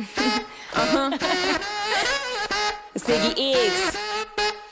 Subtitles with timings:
[0.00, 1.18] uh-huh.
[2.94, 3.96] It's Iggy Iggs.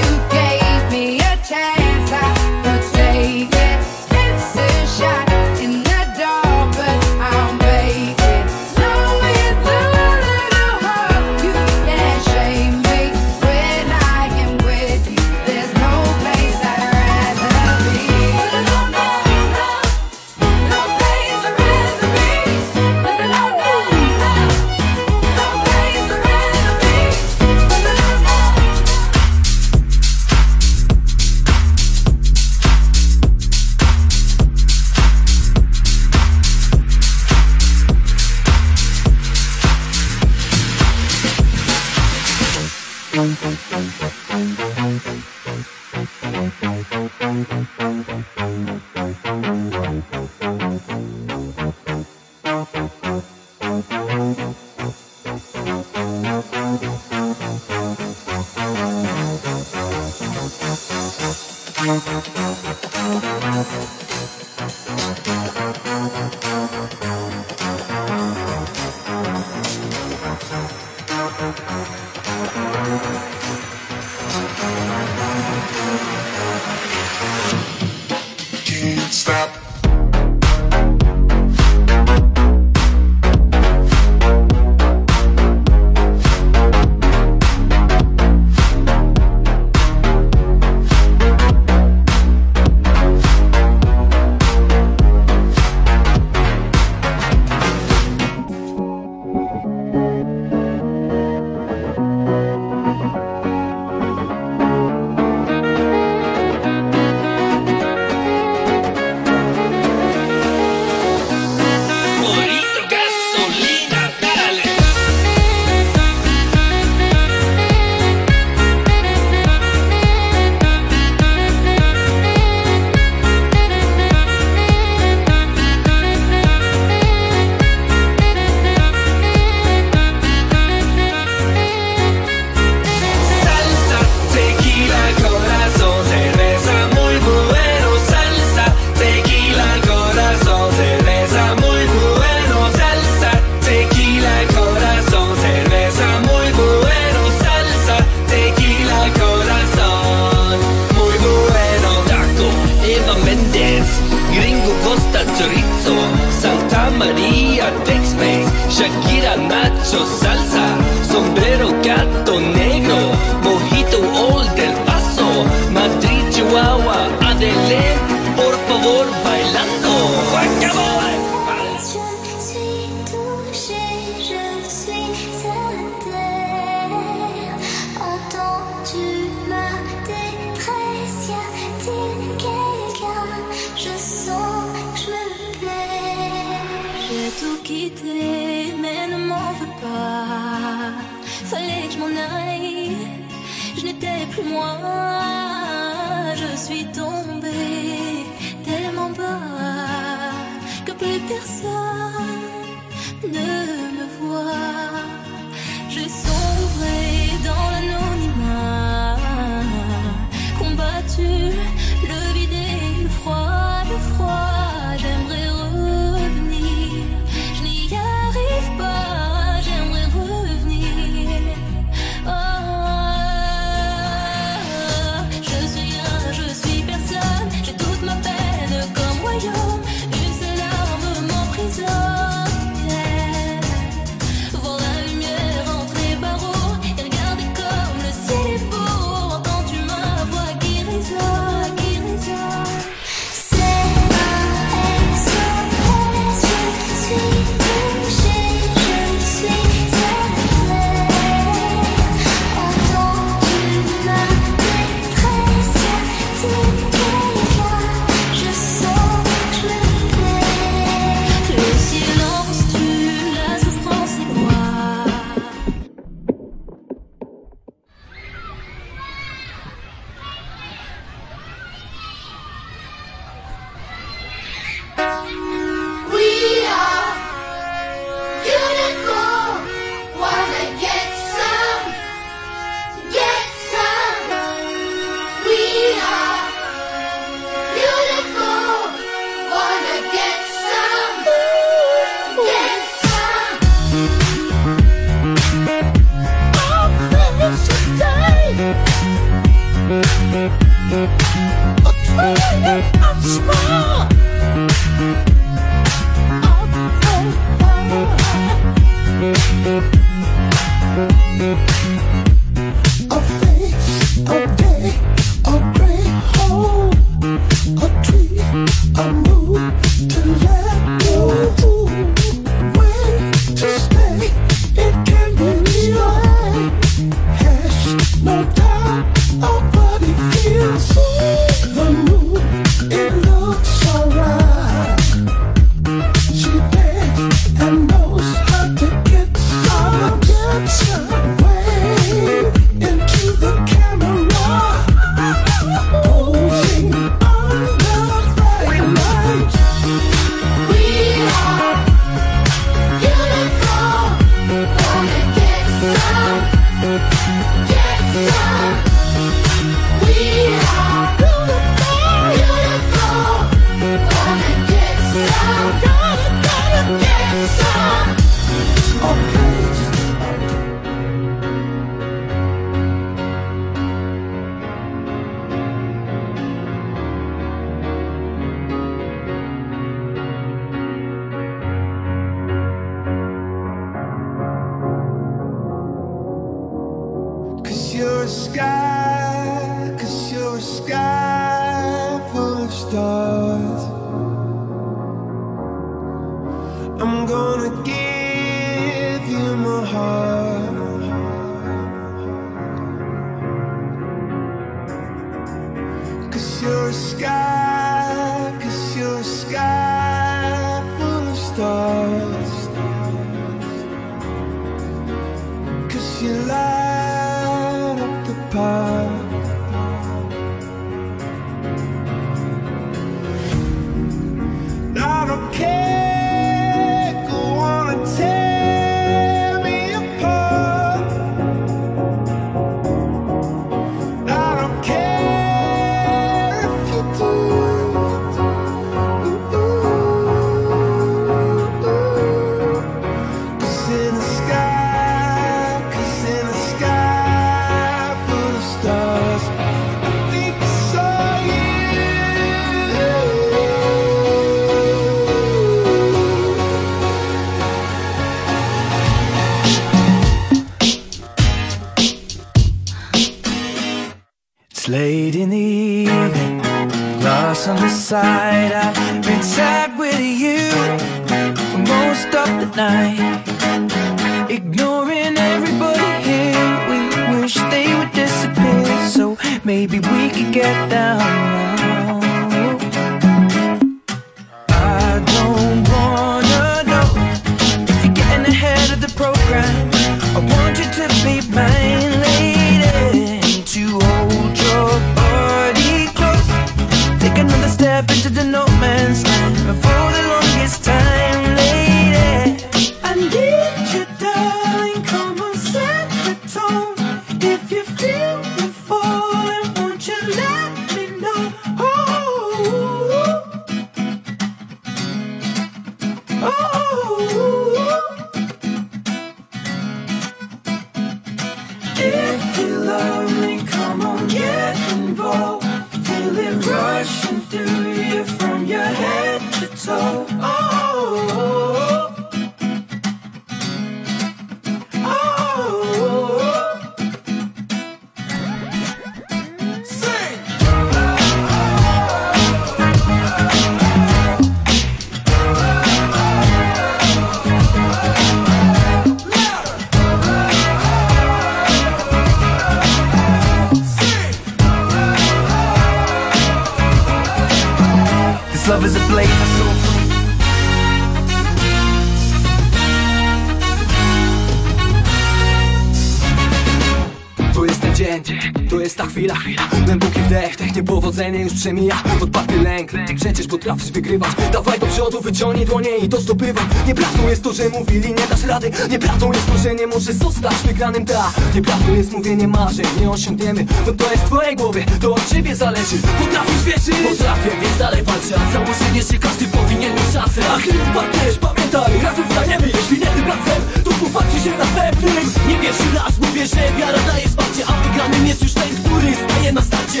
[571.56, 574.30] Przemija Odparty lęk, przecież potrafisz wygrywać.
[574.52, 578.44] Dawaj do przodu, wyciągnij dłonie i to zdobywaj Nieprawdą jest to, że mówili nie dasz
[578.44, 578.70] rady.
[578.90, 581.32] Nieprawdą jest to, że nie możesz zostać wygranym ta.
[581.54, 583.66] Nieprawdą jest mówienie marzeń, nie osiągniemy.
[583.86, 585.96] Bo to jest w twojej głowie, to od ciebie zależy.
[586.18, 587.08] Potrafisz wierzyć?
[587.08, 588.34] Potrafię, więc dalej walczę.
[588.48, 590.40] A założenie, że każdy powinien mieć szansę.
[590.54, 592.66] A chyba też pamiętaj, razem wstaniemy.
[592.66, 595.24] Jeśli nie tym razem, to popatrzcie się następnym.
[595.48, 599.52] Nie pierwszy raz mówię, że wiara daje wsparcie A wygranym jest już ten, który staje
[599.52, 600.00] na starcie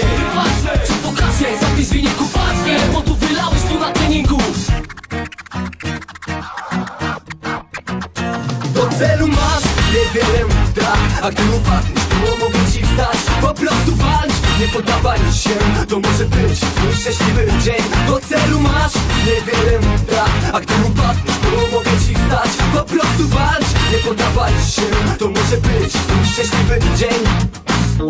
[8.98, 9.64] celu masz?
[9.92, 13.18] Niewiele tak A gdy upadniesz, to mogę ci wstać.
[13.40, 15.50] Po prostu walcz, nie poddawaj się
[15.88, 17.82] To może być twój szczęśliwy dzień.
[18.06, 18.92] Do celu masz?
[19.26, 19.78] Niewiele
[20.10, 22.50] tak A gdy upadniesz, to mogę ci wstać.
[22.74, 27.22] Po prostu walcz, nie poddawaj się To może być twój szczęśliwy dzień.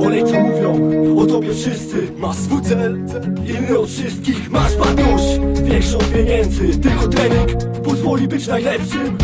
[0.06, 0.70] Olej co mówią
[1.18, 2.98] o tobie wszyscy Masz swój cel,
[3.46, 5.24] inny od wszystkich Masz wartość,
[5.64, 6.78] większą od pieniędzy.
[6.78, 7.50] Tylko trening
[7.84, 9.18] pozwoli być najlepszym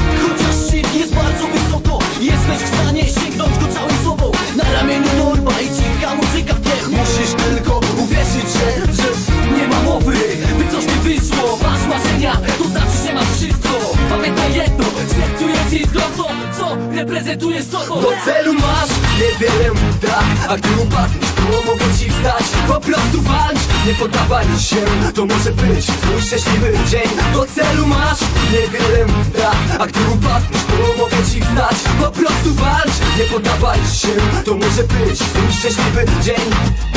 [0.70, 1.98] shit jest bardzo wysoko.
[2.20, 4.32] Jesteś w stanie sięgnąć go całym sobą.
[4.56, 9.08] Na ramieniu torba i cicha muzyka w tle Musisz tylko uwierzyć, że, że
[9.56, 10.12] nie ma mowy
[10.58, 13.68] By coś nie wyszło, masz marzenia To znaczy, że masz wszystko.
[14.10, 14.84] Pamiętaj jedno,
[15.16, 16.26] sercu iskra To,
[16.58, 18.90] co reprezentujesz sobą Do celu masz?
[19.20, 22.44] Niewiele tak A gdy upadniesz, to mogę ci wstać.
[22.68, 24.76] Po prostu walcz, nie poddawaj się.
[25.14, 27.10] To może być twój szczęśliwy dzień.
[27.32, 28.18] Do celu masz?
[28.52, 31.76] Niewiele tak A gdy upadniesz, to mogę ci wstać.
[32.00, 34.42] Po prostu walcz, nie poddawaj się.
[34.44, 36.91] To może być twój szczęśliwy dzień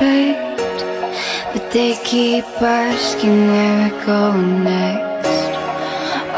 [0.00, 5.52] but they keep asking where we're going next.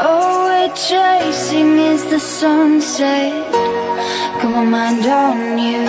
[0.05, 3.31] All we're chasing is the sunset.
[4.41, 5.85] Got my mind on you.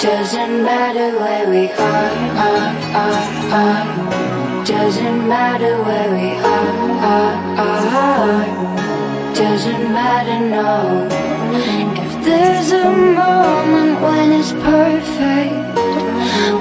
[0.00, 2.12] Doesn't matter where we are,
[2.48, 3.28] are, are,
[3.62, 4.64] are.
[4.64, 6.74] Doesn't matter where we are,
[7.12, 7.36] are,
[7.68, 9.34] are.
[9.34, 11.08] Doesn't matter, no.
[12.04, 15.71] If there's a moment when it's perfect,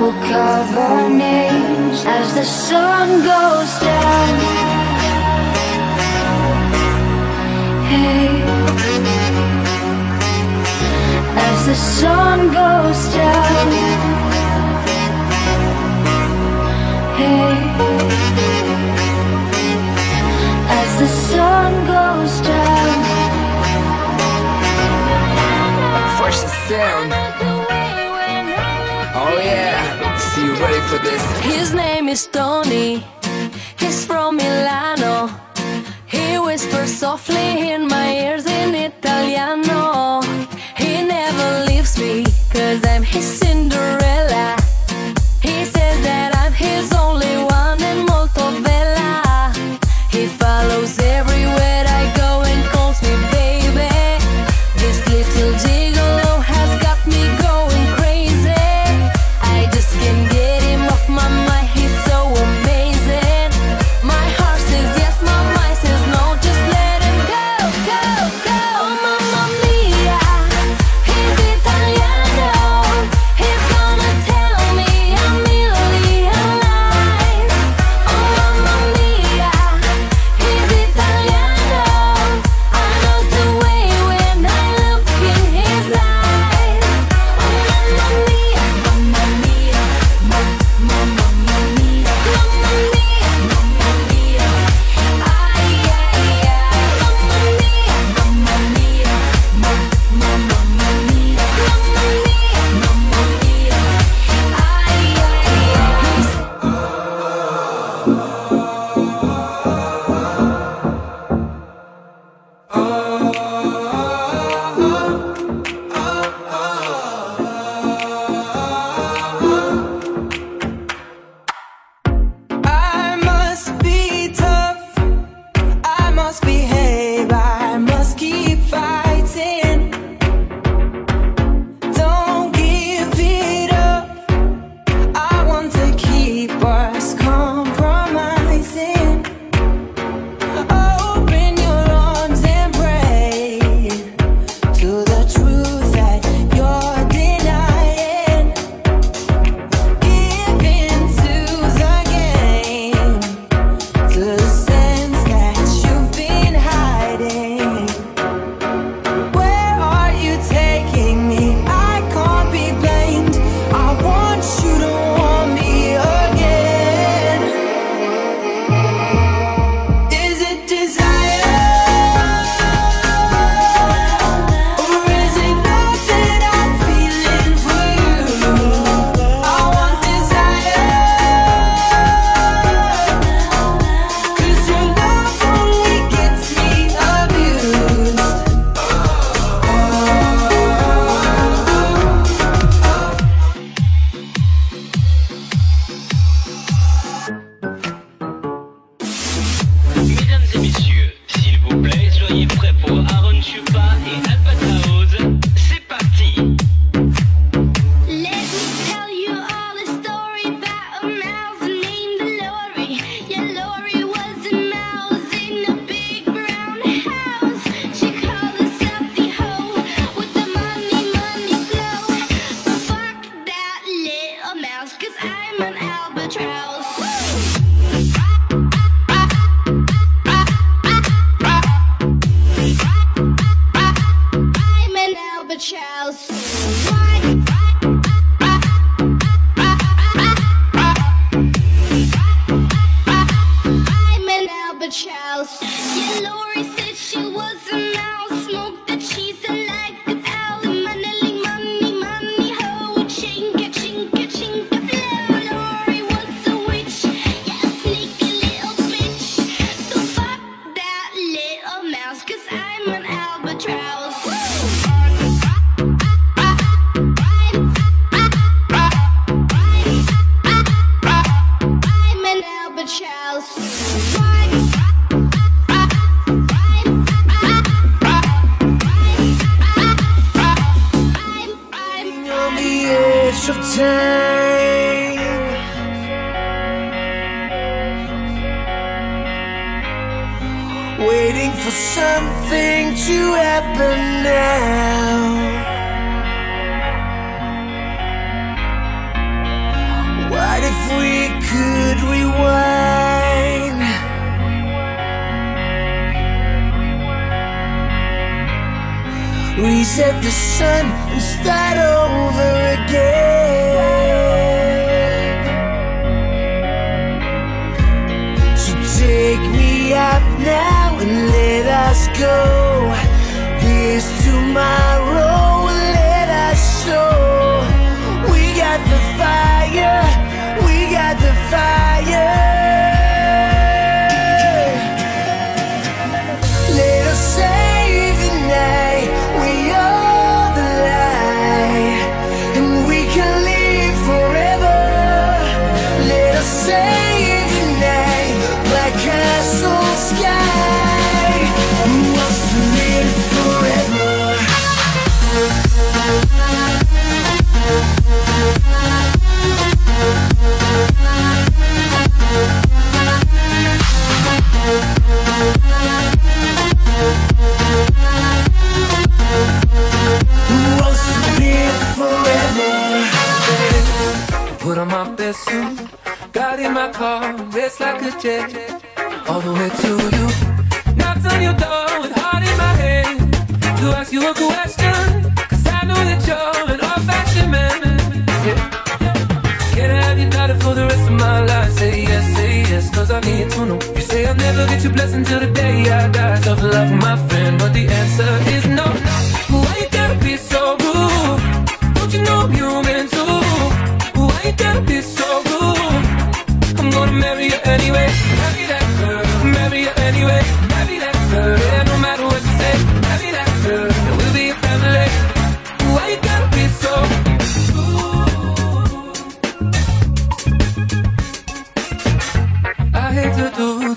[0.01, 4.33] we'll carve our names as the sun goes down.
[7.91, 8.41] Hey,
[11.47, 13.67] as the sun goes down.
[17.19, 17.51] Hey,
[20.79, 22.95] as the sun goes down.
[26.17, 27.11] Fresh sound
[29.13, 29.70] Oh yeah, see you ready
[30.91, 31.23] for this
[31.55, 33.03] His name is Tony.
[33.79, 35.29] He's from Milano.
[36.05, 40.21] He whispers softly in my ears in Italiano.
[40.75, 42.25] He never leaves me.
[42.53, 43.50] we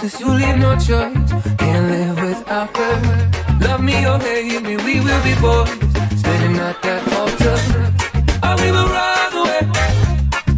[0.04, 1.30] cause you leave no choice.
[1.58, 2.94] Can't live without her.
[3.60, 5.70] Love me or hate me, we will be boys.
[6.20, 7.56] Standing at that altar.
[8.46, 9.62] Oh, we will run away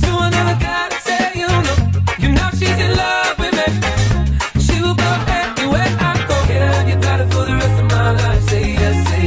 [0.04, 0.56] to another
[2.22, 3.68] you know, she's in love with me.
[4.66, 4.96] She will
[5.38, 6.36] anywhere I go.
[6.90, 8.42] You got it for the rest of my life?
[8.50, 9.26] Say yes, say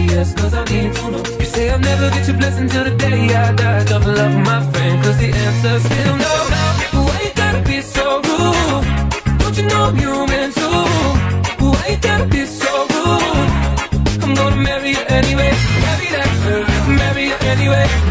[0.59, 1.23] I need to know.
[1.39, 3.83] You say I'll never get your blessing till the day I die.
[3.85, 6.49] Double up my friend, cause the answer's still no.
[6.55, 6.78] no.
[9.89, 11.65] I'm human too.
[11.65, 11.97] Why
[12.29, 14.21] be so rude?
[14.21, 15.51] I'm gonna marry anyway.
[16.99, 18.08] Marry you anyway.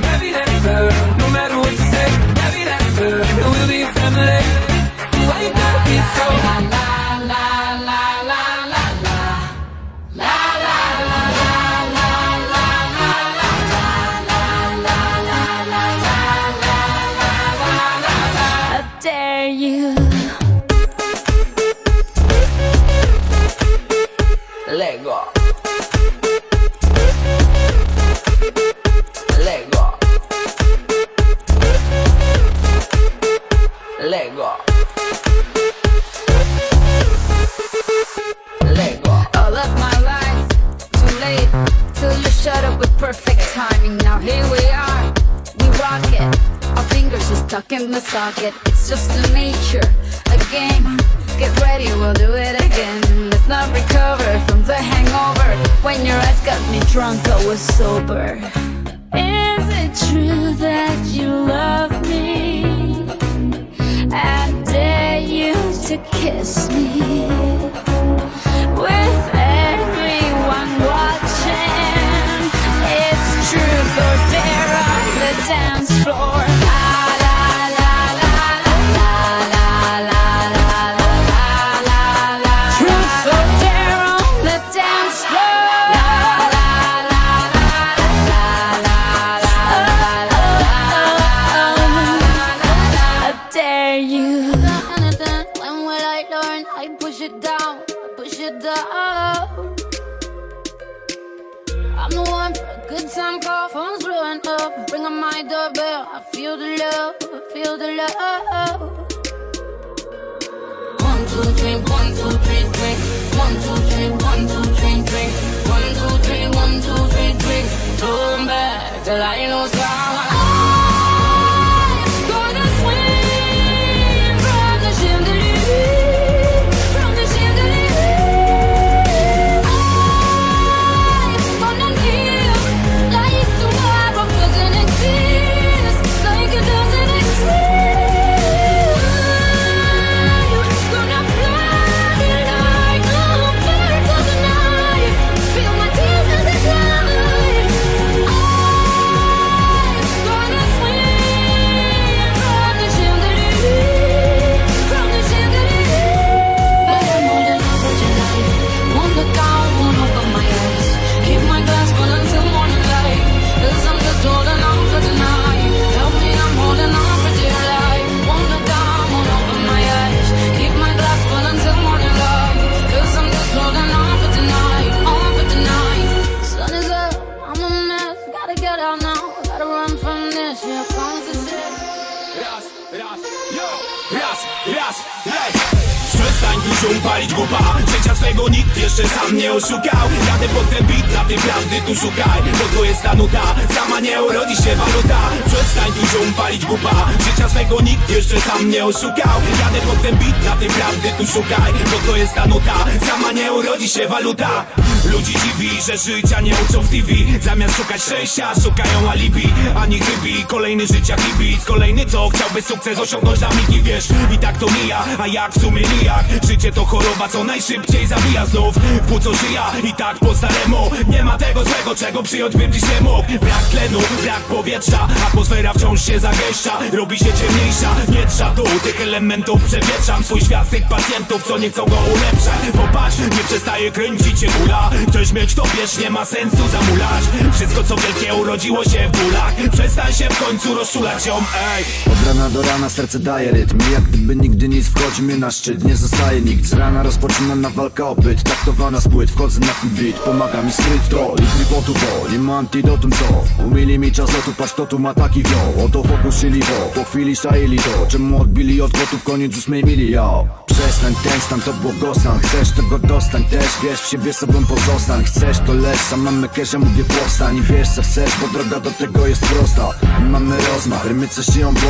[210.48, 215.04] Kolejny życia kibic Kolejny co chciałby sukces osiągnąć na migi Wiesz, i tak to mija,
[215.18, 216.24] a jak w sumie nijak
[216.58, 218.74] Życie to choroba, co najszybciej zabija znów.
[219.08, 220.90] Po co żyja i tak po staremu.
[221.08, 223.22] Nie ma tego złego, czego przyjąć bym dziś nie mógł.
[223.40, 226.78] Brak tlenu, brak powietrza Atmosfera wciąż się zagęszcza.
[226.92, 228.62] Robi się ciemniejsza, nie trza tu.
[228.62, 232.86] Tych elementów przewietrzam Swój świat tych pacjentów, co nie chcą go ulepszać.
[232.86, 234.90] Popatrz, nie przestaje kręcić się kula.
[235.08, 237.24] Chcesz mieć to wiesz, nie ma sensu zamulać.
[237.54, 241.36] Wszystko co wielkie urodziło się w bólach Przestań się w końcu rozczulać ją,
[241.76, 241.84] ej
[242.28, 243.78] rana do rana serce daje rytm.
[243.92, 246.66] Jak gdyby nigdy nic wchodzi mi na szczyt Nie zostaje nikt.
[246.66, 250.72] Z rana rozpoczynana walka o byt Taktowana z płyt, wchodzę na ten beat Pomaga mi
[250.72, 251.34] skryć to.
[251.34, 253.64] I klipotu to Nie ma antidotum co.
[253.64, 257.36] Umili mi czas lotu, patrz kto tu ma taki wio Oto fokusili to, po chwili
[257.36, 258.06] szaili to.
[258.08, 260.46] Czemu odbili od kotów koniec ósmej mili, yo?
[260.66, 262.38] Przestań ten stan to błogostan.
[262.38, 263.44] Chcesz tego dostań.
[263.44, 265.24] Też, wiesz w siebie sobą pozostań.
[265.24, 267.56] Chcesz to lecz, sam mamy kesze, mówię powstań.
[267.56, 269.88] I wiesz co chcesz, bo droga do tego jest prosta.
[270.30, 271.84] Mamy rozmach, rymy coś dzieją w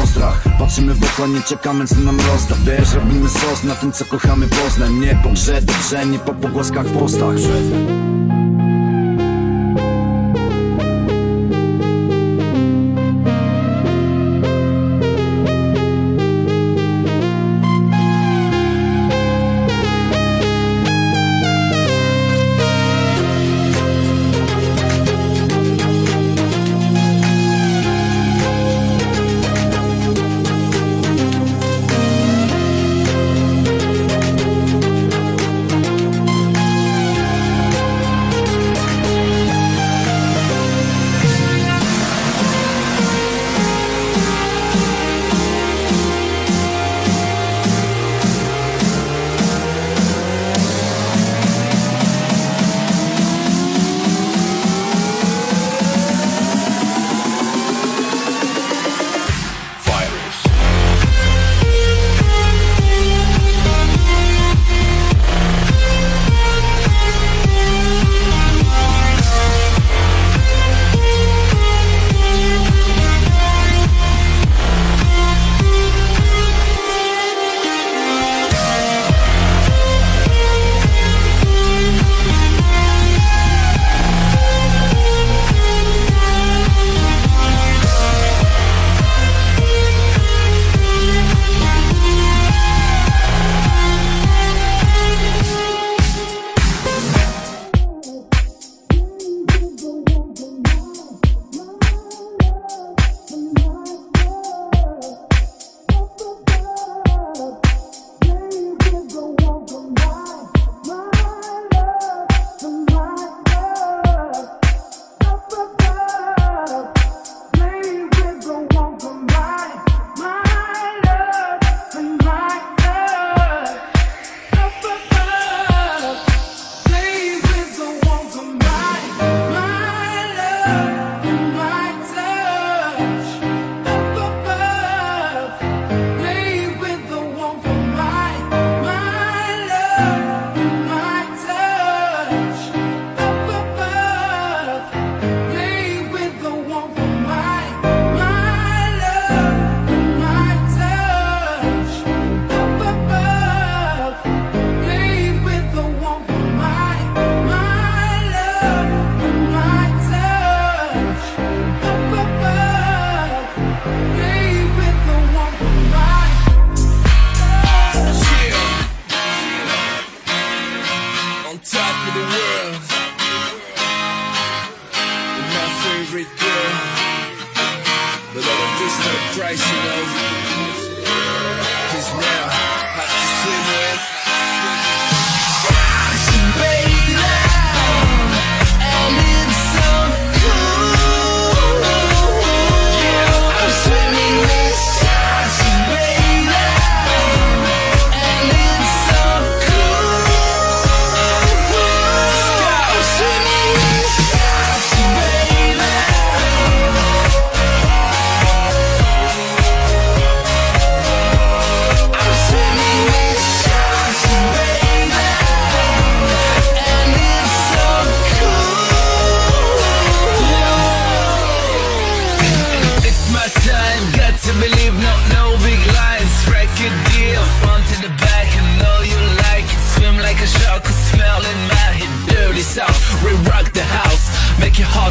[0.58, 2.54] Patrzymy w okno, nie czekamy co nam rozda.
[2.64, 6.86] Wiesz, robimy sos na tym co kochamy Poznań Nie po grze, dobrze, nie po pogłoskach
[6.86, 7.38] w postach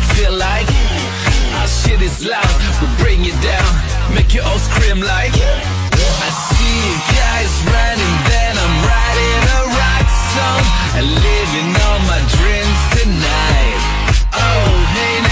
[0.01, 0.67] feel like
[1.60, 3.71] Our shit is loud, we bring it down
[4.13, 5.33] Make you all scream like
[6.27, 10.63] I see you guys running, then I'm writing a rock song
[10.97, 13.79] And living all my dreams tonight.
[14.33, 15.27] Oh, ain't,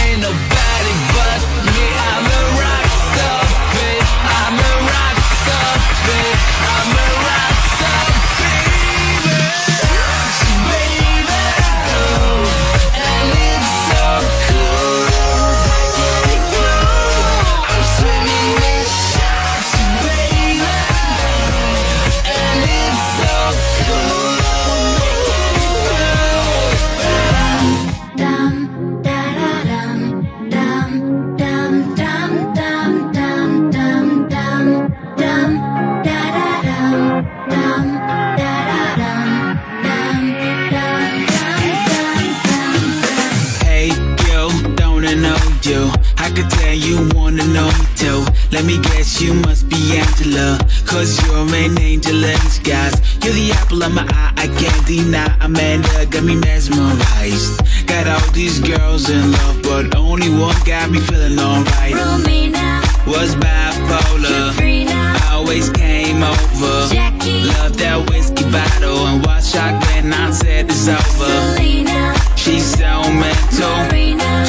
[50.36, 52.94] Cause you're an angel in disguise.
[53.24, 55.34] You're the apple of my eye, I can't deny.
[55.40, 57.62] Amanda got me mesmerized.
[57.88, 61.94] Got all these girls in love, but only one got me feeling alright.
[61.94, 64.52] Romina, Was bipolar.
[64.52, 66.94] Sabrina, Always came over.
[66.94, 71.32] Jackie, Love that whiskey bottle and shocked when I said it's over.
[71.56, 74.46] Selena, She's so mental Marina,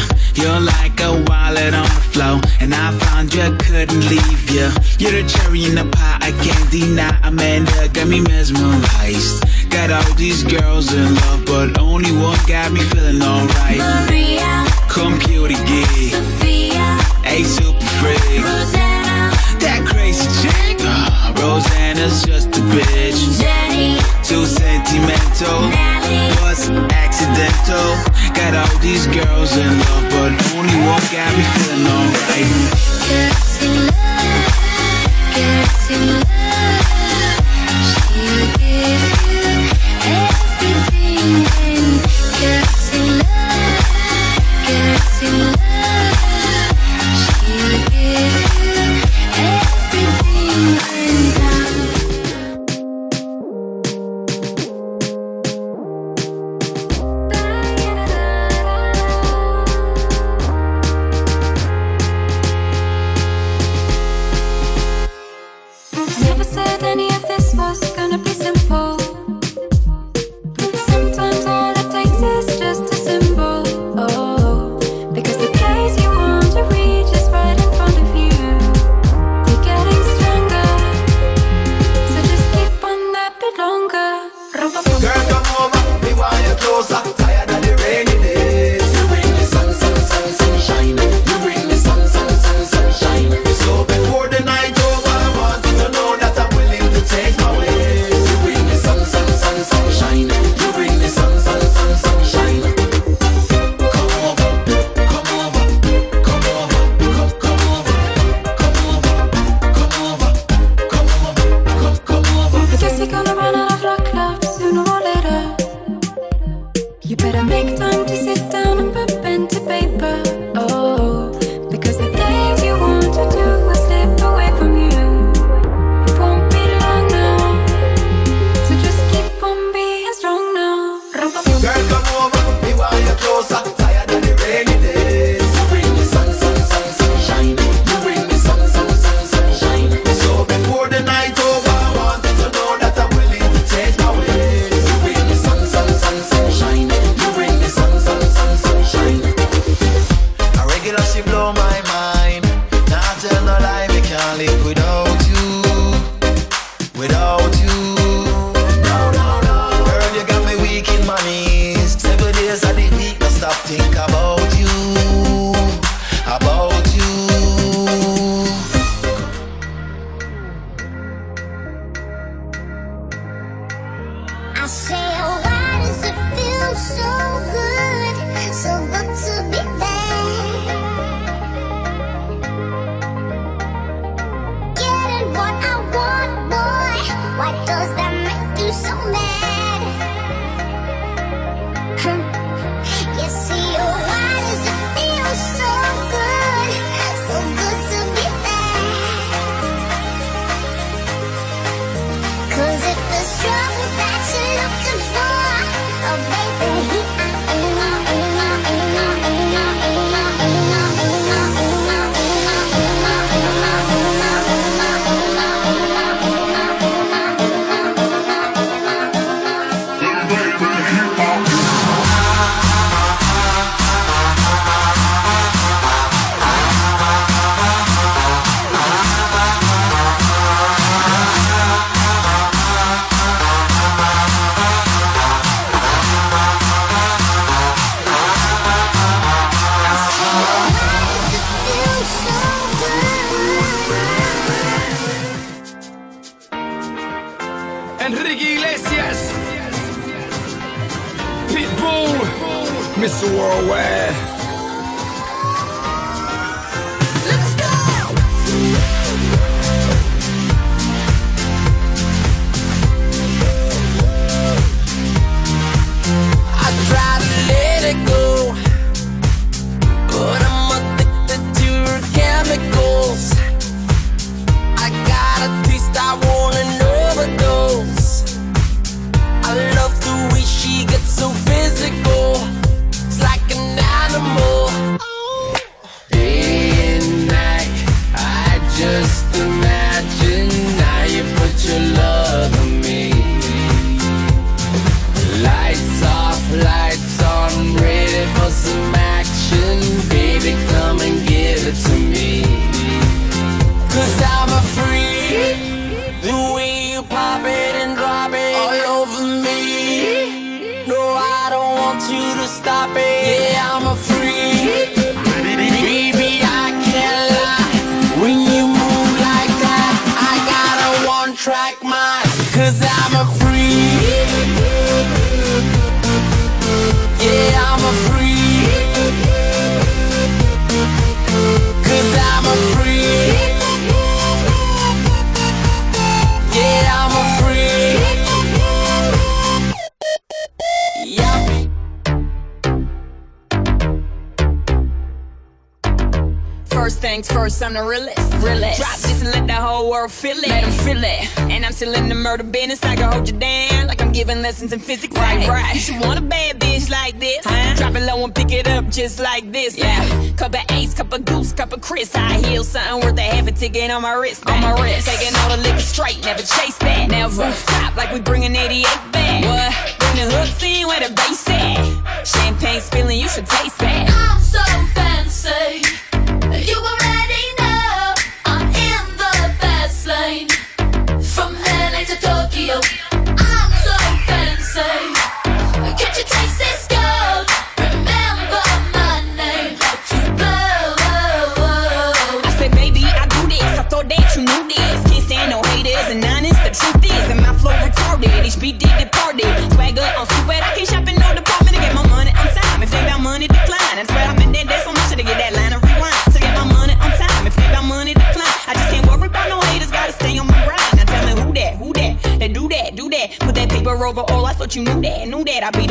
[363.66, 364.44] again on my wrist.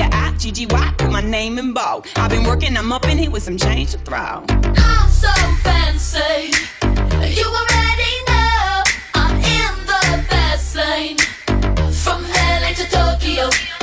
[0.01, 2.07] I, put my name in bold.
[2.15, 4.17] I've been working, I'm up in here with some change to throw.
[4.17, 5.31] I'm so
[5.63, 6.51] fancy,
[7.29, 8.83] you already know
[9.13, 11.17] I'm in the fast lane.
[11.91, 13.74] From LA to Tokyo.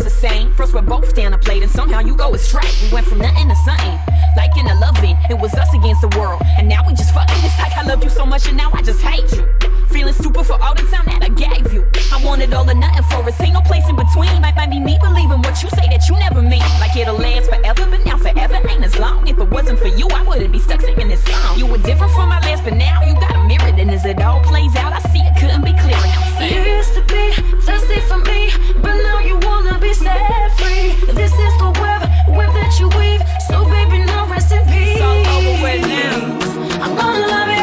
[0.00, 0.52] us the same.
[0.54, 2.68] First, we're both down a plate, and somehow you go astray.
[2.82, 3.98] We went from nothing to something,
[4.36, 5.16] like in a loving.
[5.30, 7.36] It was us against the world, and now we just fucking.
[7.44, 9.67] It's like I love you so much, and now I just hate you.
[9.90, 11.86] Feeling stupid for all the time that I gave you.
[12.12, 13.40] I wanted all or nothing for us.
[13.40, 14.28] Ain't no place in between.
[14.42, 16.64] Might, find me, me believing what you say that you never mean.
[16.80, 19.26] Like it'll last forever, but now forever ain't as long.
[19.26, 21.58] If it wasn't for you, I wouldn't be stuck singing this song.
[21.58, 23.72] You were different from my last, but now you got a mirror.
[23.78, 26.08] And as it all plays out, I see it couldn't be clearer.
[26.44, 27.32] You used to be
[27.62, 30.92] thirsty for me, but now you wanna be set free.
[31.14, 32.02] This is the web,
[32.36, 33.22] web that you weave.
[33.48, 34.96] So baby, no rest in peace.
[34.96, 36.84] It's all over with now.
[36.84, 37.57] I'm gonna love it.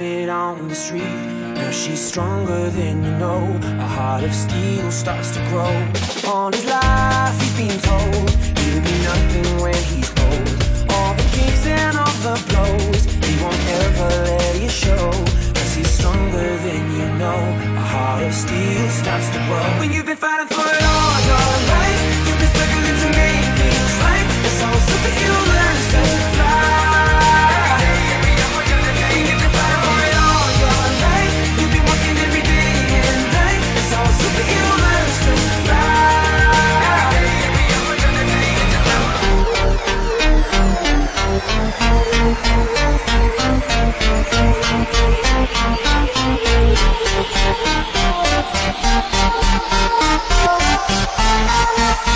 [0.00, 1.14] A on the street.
[1.54, 3.42] Now she's stronger than you know.
[3.62, 5.74] A heart of steel starts to grow.
[6.30, 8.30] All his life he's been told
[8.60, 10.48] he'll be nothing when he's old.
[10.92, 15.10] All the kicks and all the blows, he won't ever let you show.
[15.56, 17.40] Cause he's stronger than you know.
[17.82, 19.68] A heart of steel starts to grow.
[19.80, 23.92] When you've been fighting for it all your life, you've been struggling to make things
[24.04, 24.26] right.
[24.42, 25.69] That's how a
[49.22, 52.09] Oh, oh, oh, oh,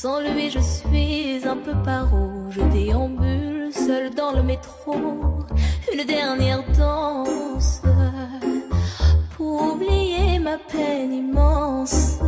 [0.00, 2.30] Sans lui, je suis un peu paro.
[2.50, 4.94] Je déambule seul dans le métro.
[5.92, 7.82] Une dernière danse
[9.36, 12.18] pour oublier ma peine immense.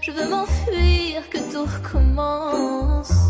[0.00, 3.21] Je veux m'enfuir, que tout recommence.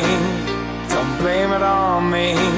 [0.00, 2.57] Don't blame it on me.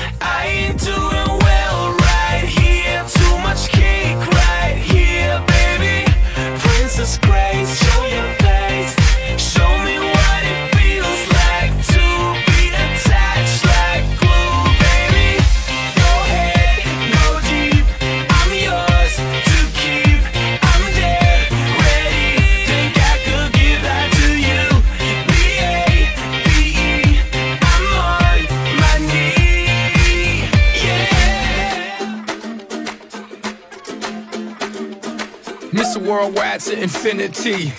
[36.51, 36.71] Mr.
[36.71, 37.71] To infinity.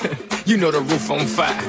[0.51, 1.63] you know the roof on fire.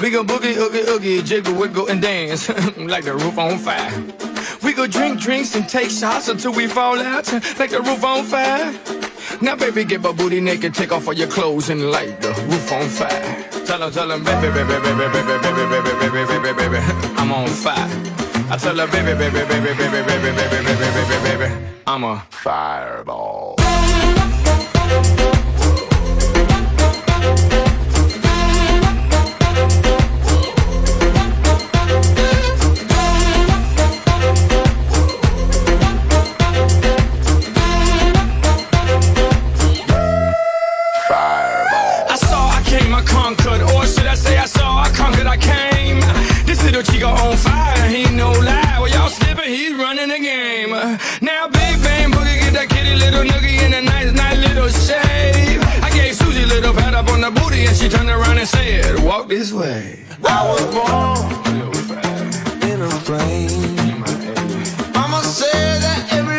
[0.00, 3.90] We go boogie, oogie, oogie, jiggle, wiggle, and dance like the roof on fire.
[4.62, 8.24] We go drink drinks and take shots until we fall out like the roof on
[8.24, 8.74] fire.
[9.40, 12.70] Now, baby, get my booty naked, take off all your clothes and light the roof
[12.72, 13.48] on fire.
[13.64, 16.78] Tell her, tell her, baby, baby, baby, baby, baby, baby, baby, baby, baby,
[17.16, 17.88] I'm on fire.
[18.50, 22.22] I tell her, baby, baby, baby, baby, baby, baby, baby, baby, baby, baby, I'm a
[22.30, 23.56] fireball.
[46.76, 48.76] Little chico on fire, he no lie.
[48.78, 50.72] Well, y'all slipping, he's running the game.
[51.22, 55.62] Now, big bang boogie, get that kitty little noogie in a nice, nice little shave.
[55.82, 58.46] I gave Susie a little pat up on the booty, and she turned around and
[58.46, 61.32] said, "Walk this way." I was born
[62.70, 64.04] in a plane.
[64.92, 66.35] Mama said that every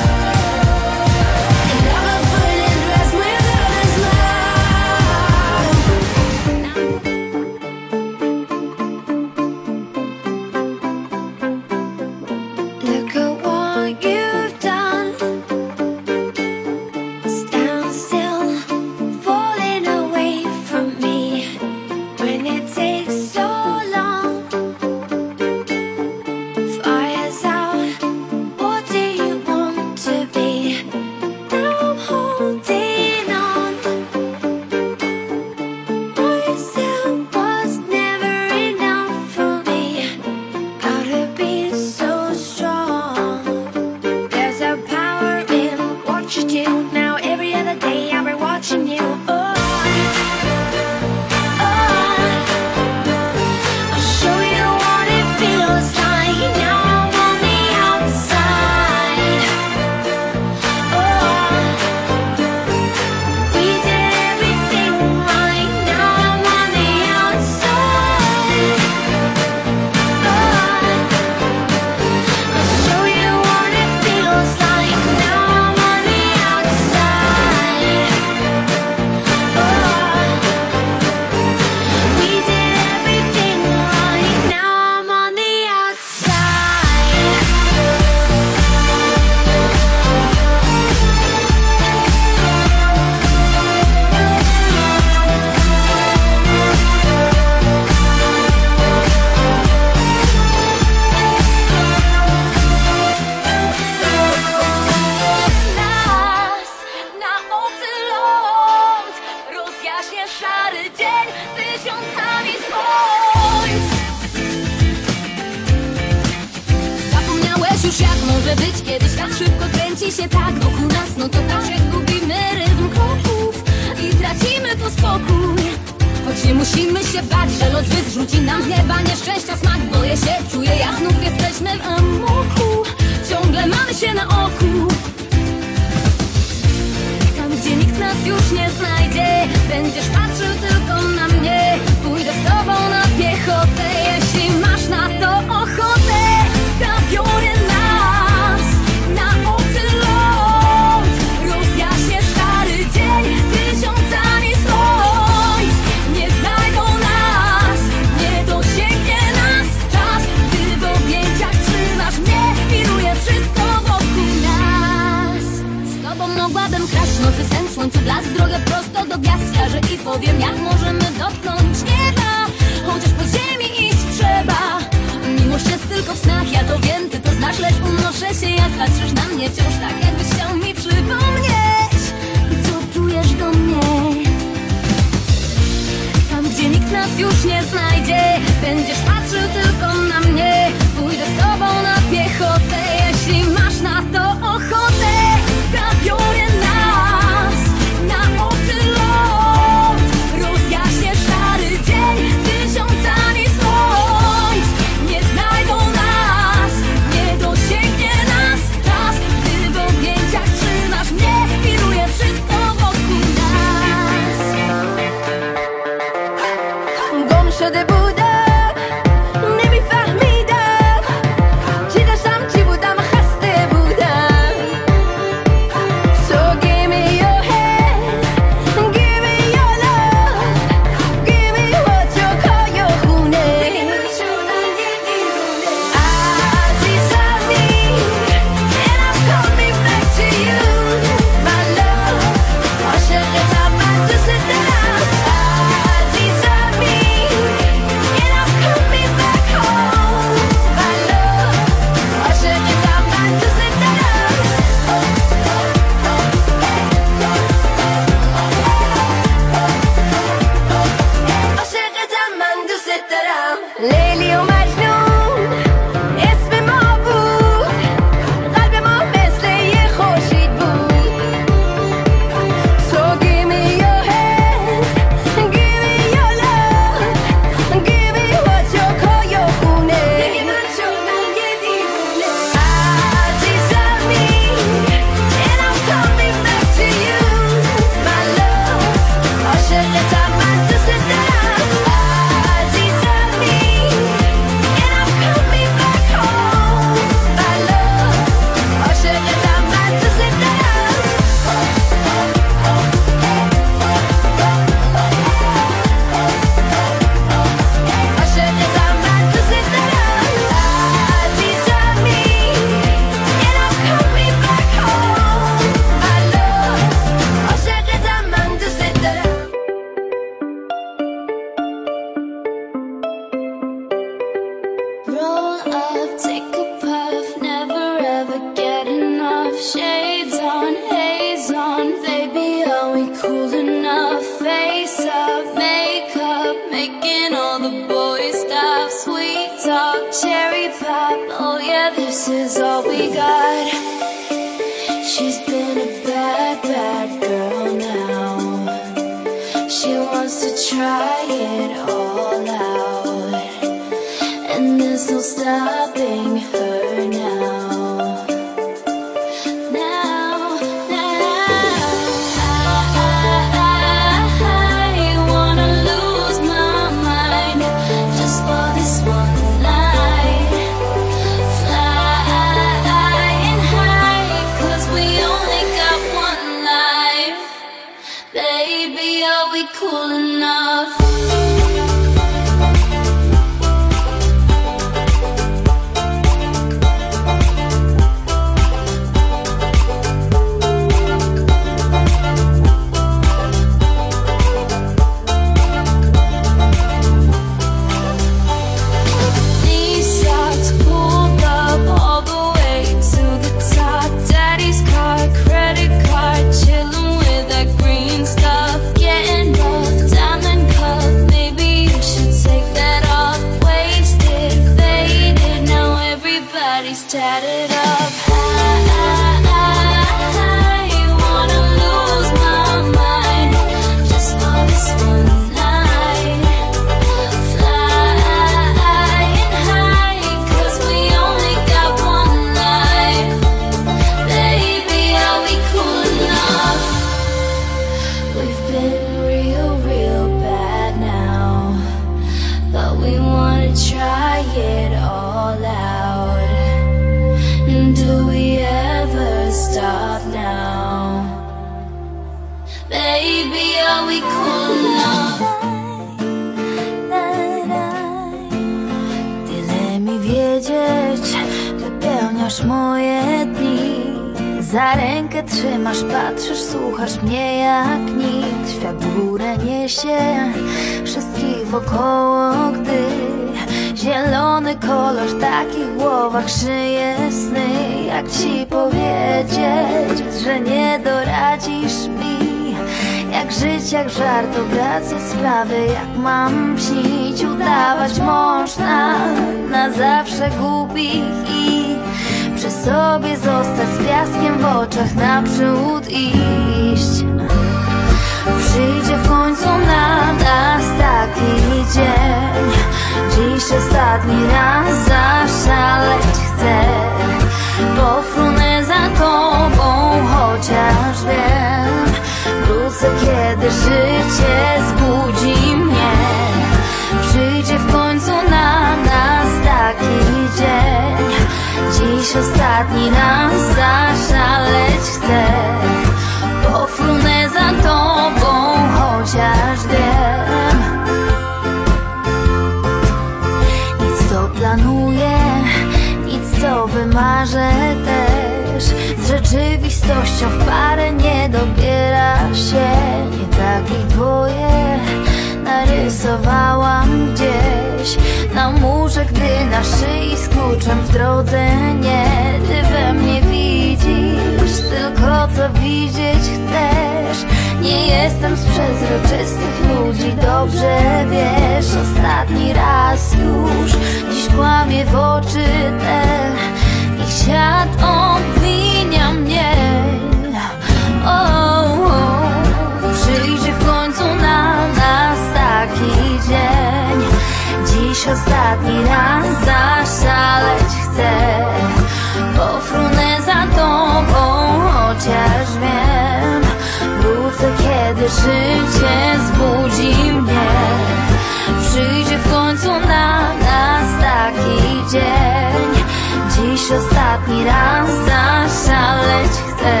[597.50, 600.00] ostatni raz zaszaleć chcę.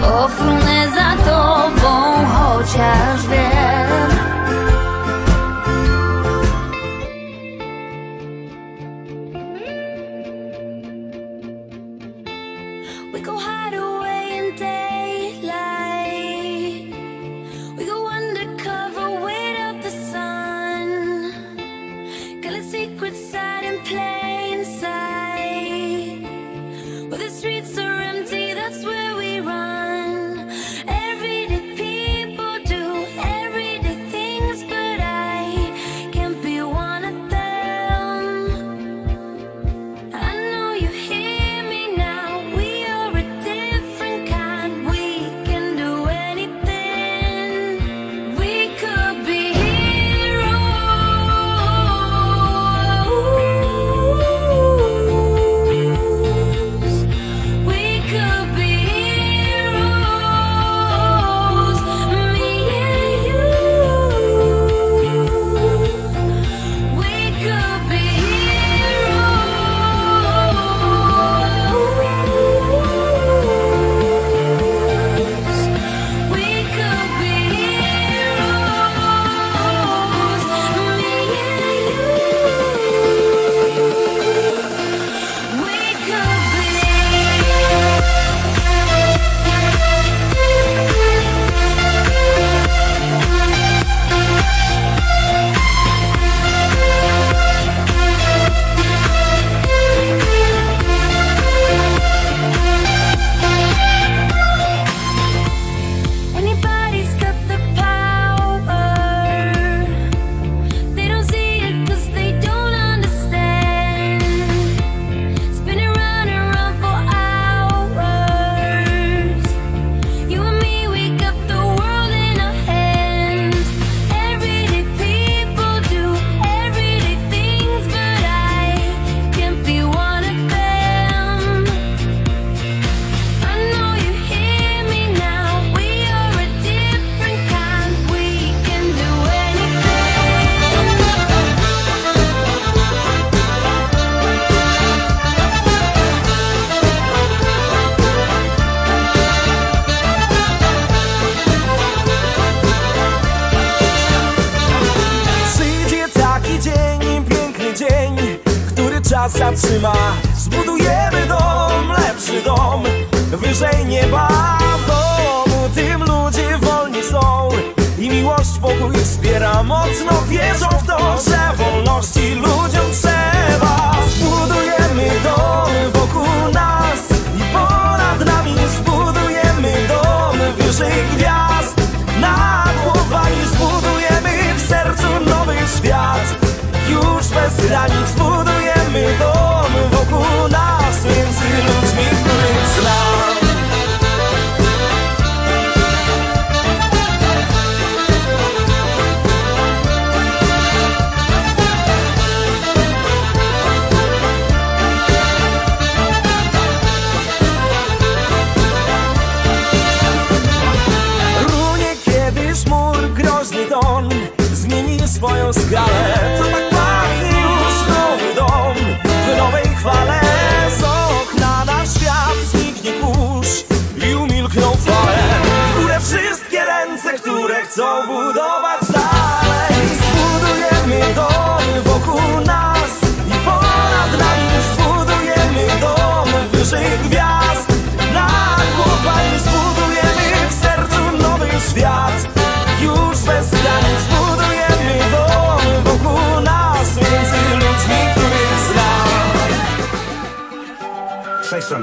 [0.00, 3.53] Pofrunę za tobą, chociaż wiem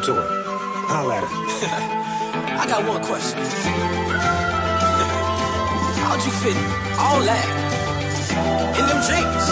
[0.02, 0.28] come to her.
[0.88, 1.30] Holla at her.
[2.62, 3.40] I got one question.
[6.02, 6.58] How'd you fit
[6.98, 7.46] all that
[8.78, 9.46] in them jeans?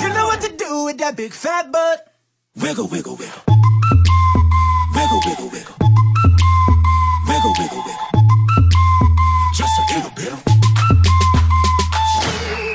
[0.02, 2.12] you know what to do with that big fat butt.
[2.56, 3.42] Wiggle, wiggle, wiggle.
[4.94, 5.76] Wiggle, wiggle, wiggle.
[7.28, 8.08] Wiggle, wiggle, wiggle.
[9.54, 10.32] Just a little bit.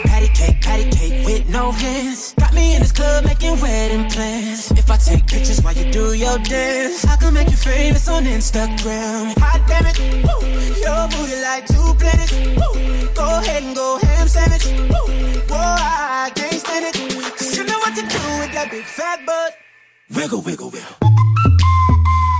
[0.05, 2.34] Patty cake, patty cake with no hands.
[2.55, 4.71] Me in this club making wedding plans.
[4.71, 8.23] If I take pictures while you do your dance, I can make you famous on
[8.23, 9.37] Instagram.
[9.37, 10.39] Hot damn it, woo.
[10.79, 12.31] your booty like two planets.
[12.31, 13.13] Woo.
[13.13, 14.65] Go ahead and go ham sandwich.
[14.65, 15.03] Woo.
[15.51, 16.95] Whoa, I, can't stand it.
[17.37, 19.57] Cause you know what to do with that big fat butt.
[20.15, 20.95] Wiggle, wiggle, wiggle.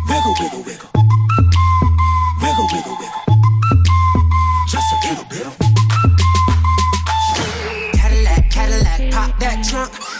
[0.07, 0.94] Wiggle, wiggle, wiggle.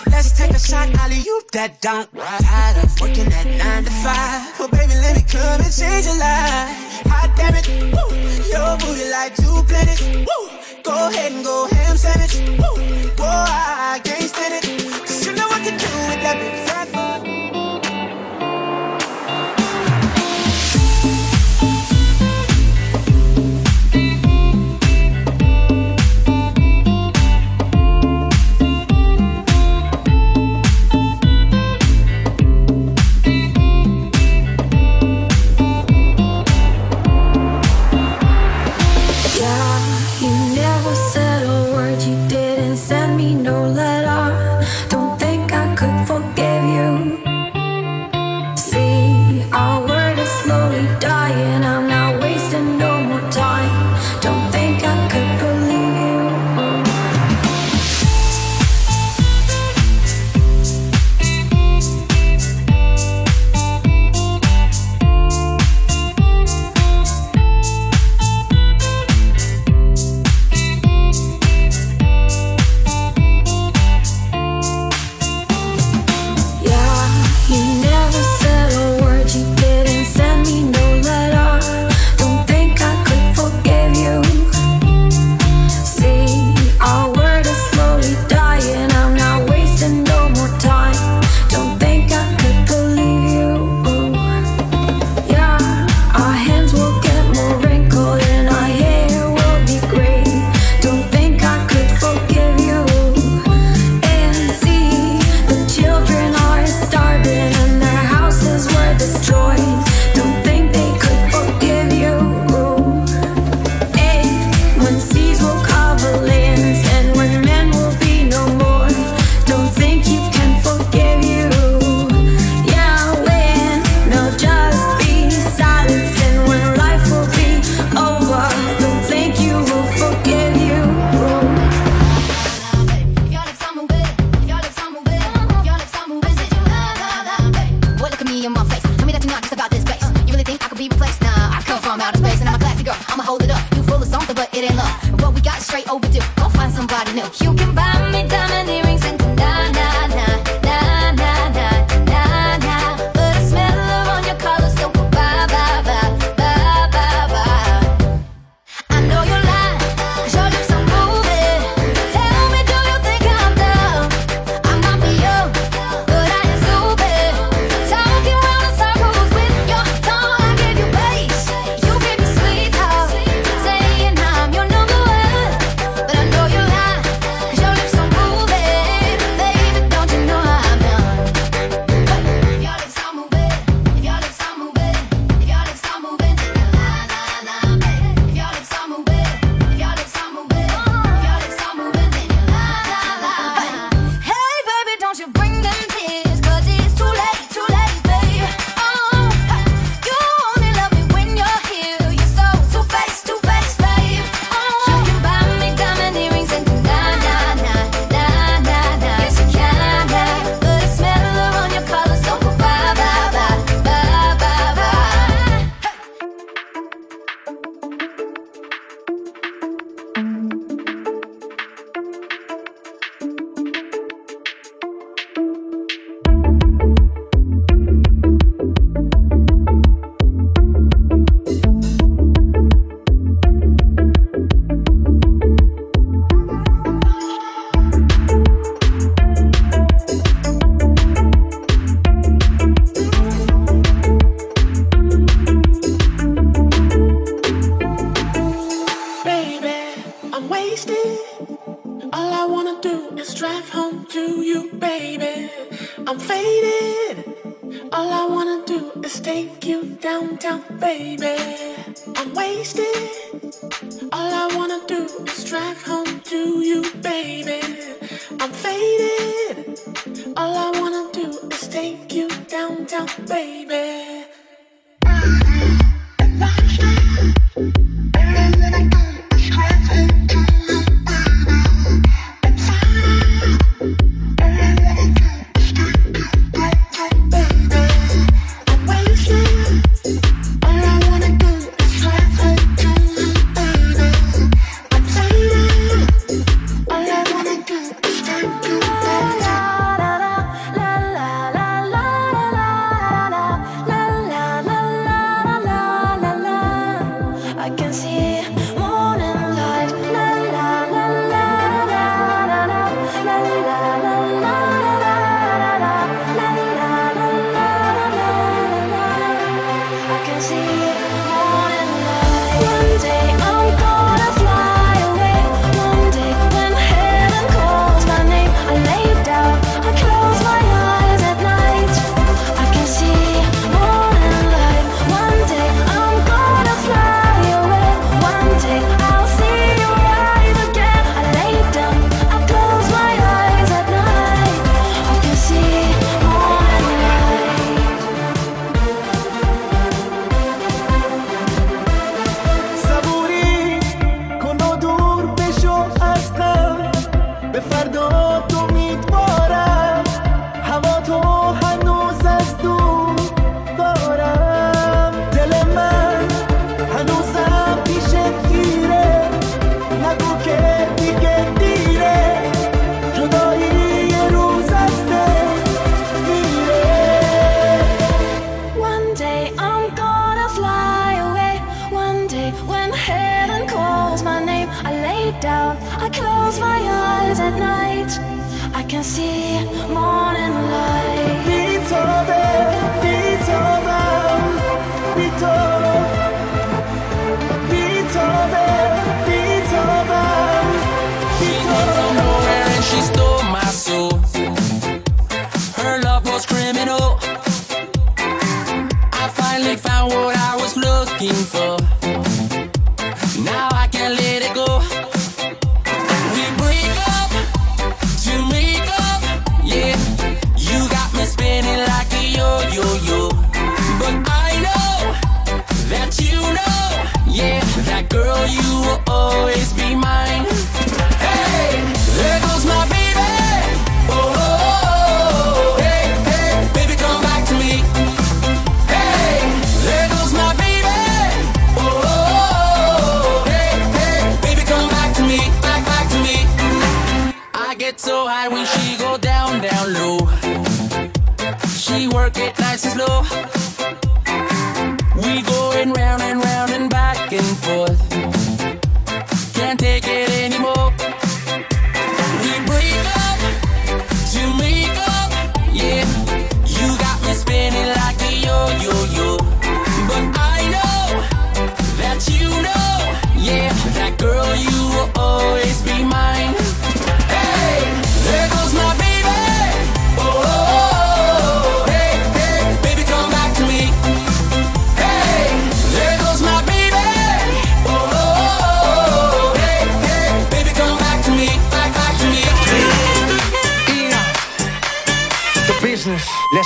[0.07, 1.19] Let's take a shot, Ali.
[1.19, 2.09] you that don't.
[2.15, 4.59] Tired of working that nine to five.
[4.59, 7.05] Well, baby, let me come and change your life.
[7.11, 8.09] Hot damn it, woo.
[8.49, 10.41] Your booty like two planets, woo.
[10.83, 12.75] Go ahead and go ham sandwich, woo.
[13.15, 14.65] Boy, I can't stand it.
[15.05, 16.74] Cause you know what to do with that big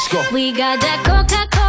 [0.10, 0.23] go.
[0.34, 1.68] We got that Coca Cola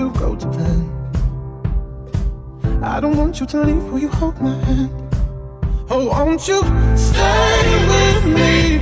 [0.00, 0.82] to go to plan.
[2.82, 4.90] I don't want you to leave, will you hold my hand?
[5.90, 6.60] Oh, won't you
[6.96, 8.80] stay with me?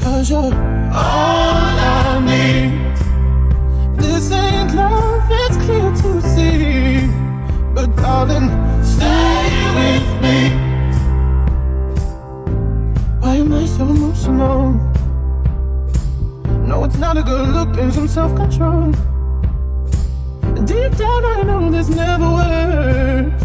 [0.00, 0.54] Cause you're
[0.94, 2.72] all I need.
[4.00, 7.06] This ain't love, it's clear to see.
[7.74, 8.48] But darling,
[8.82, 9.44] stay
[9.78, 10.38] with me.
[13.20, 14.72] Why am I so emotional?
[16.66, 18.94] No, it's not a good look and some self control.
[21.24, 23.44] And I know this never works.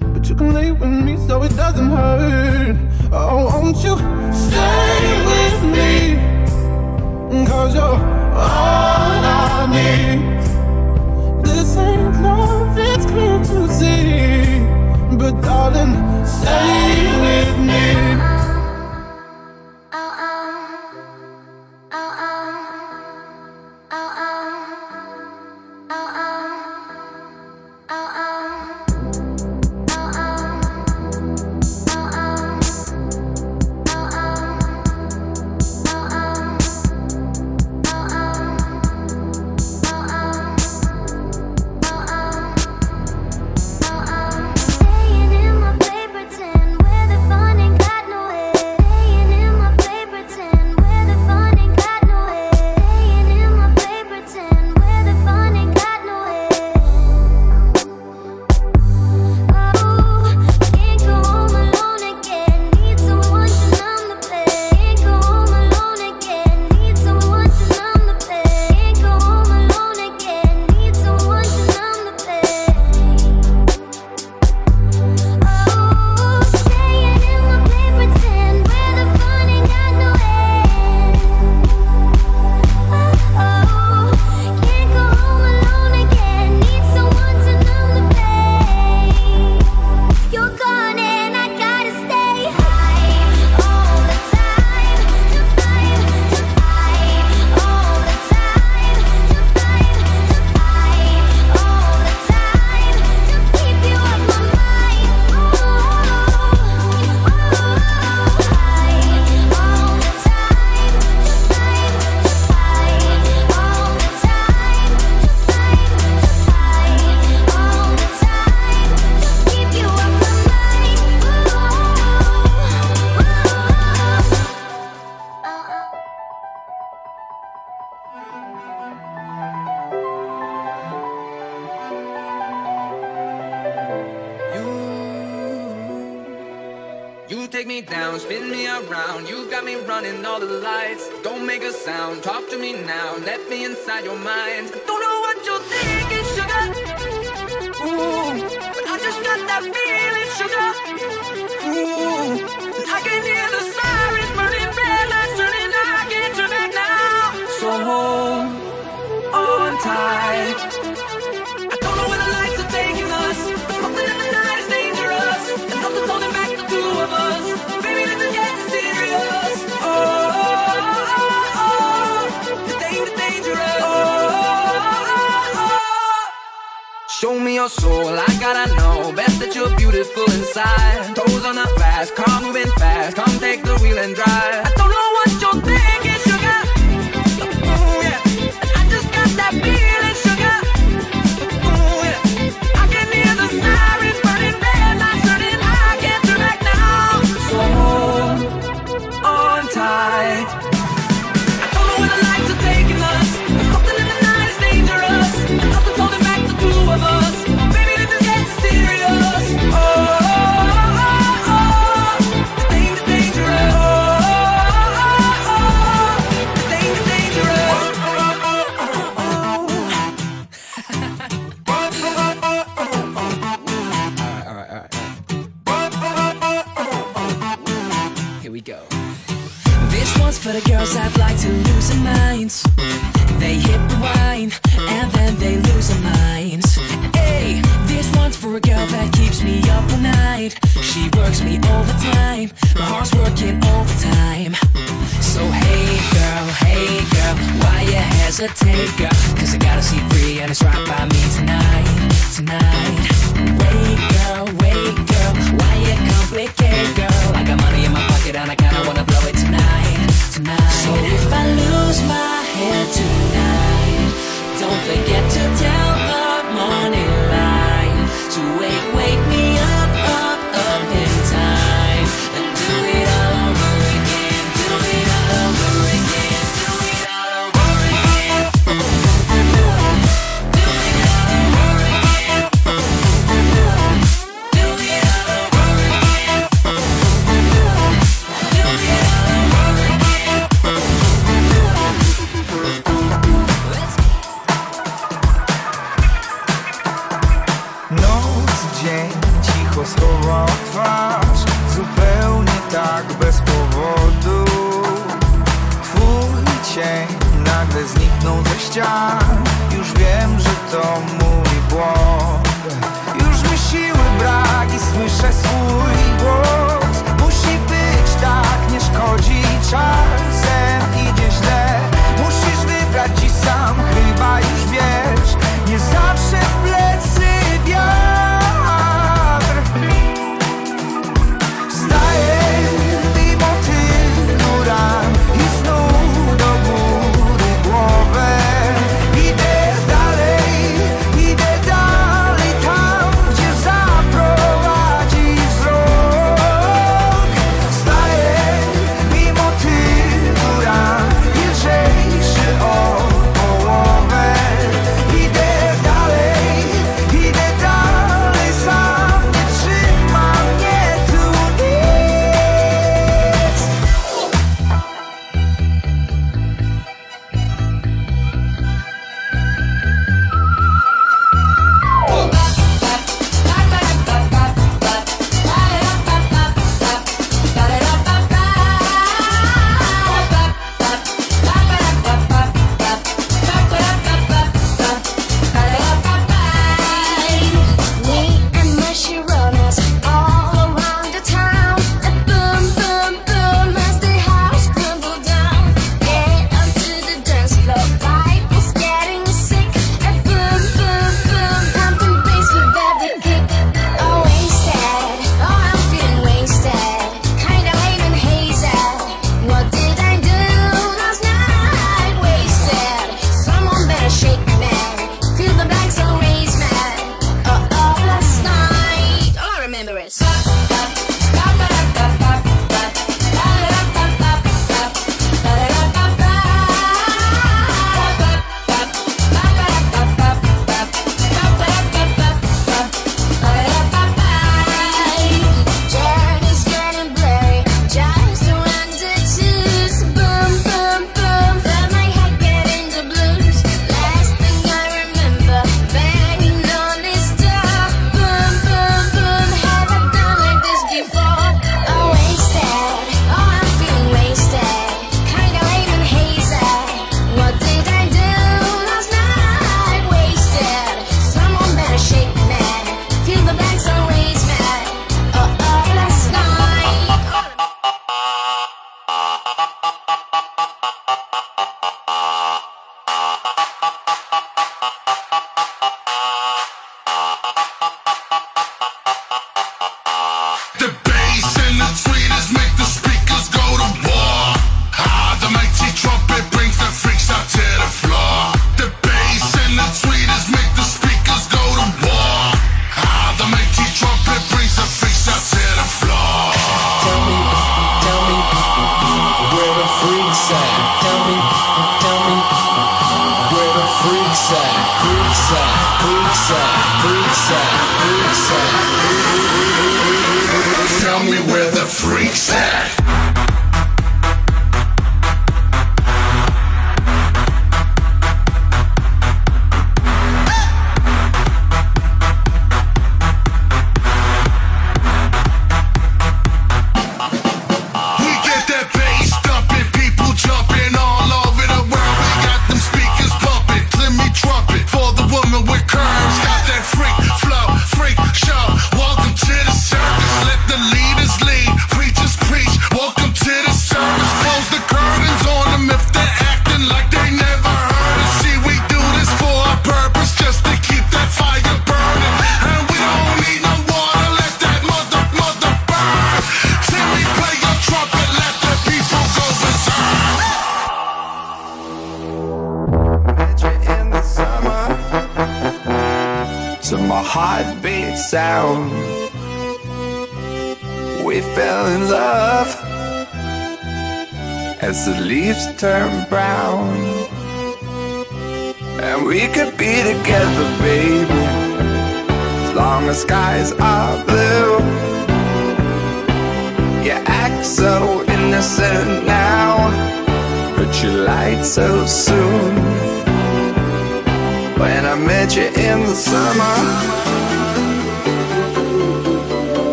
[0.00, 2.76] But you can lay with me so it doesn't hurt.
[3.12, 3.96] Oh, won't you
[4.32, 6.16] stay with me?
[7.46, 10.42] Cause you're all I need.
[11.44, 14.66] This ain't love, it's clear to see.
[15.16, 15.94] But darling,
[16.26, 18.11] stay with me.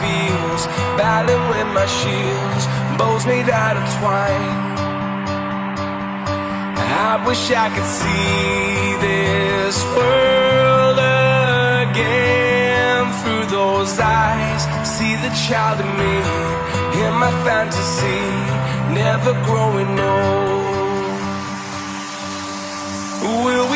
[0.00, 0.66] Fields.
[0.96, 2.64] Battling with my shields,
[2.98, 4.70] bows made out of twine.
[7.10, 10.98] I wish I could see this world
[11.88, 14.62] again through those eyes.
[14.86, 16.14] See the child in me,
[16.94, 18.22] hear my fantasy,
[18.94, 20.60] never growing old.
[23.44, 23.69] Will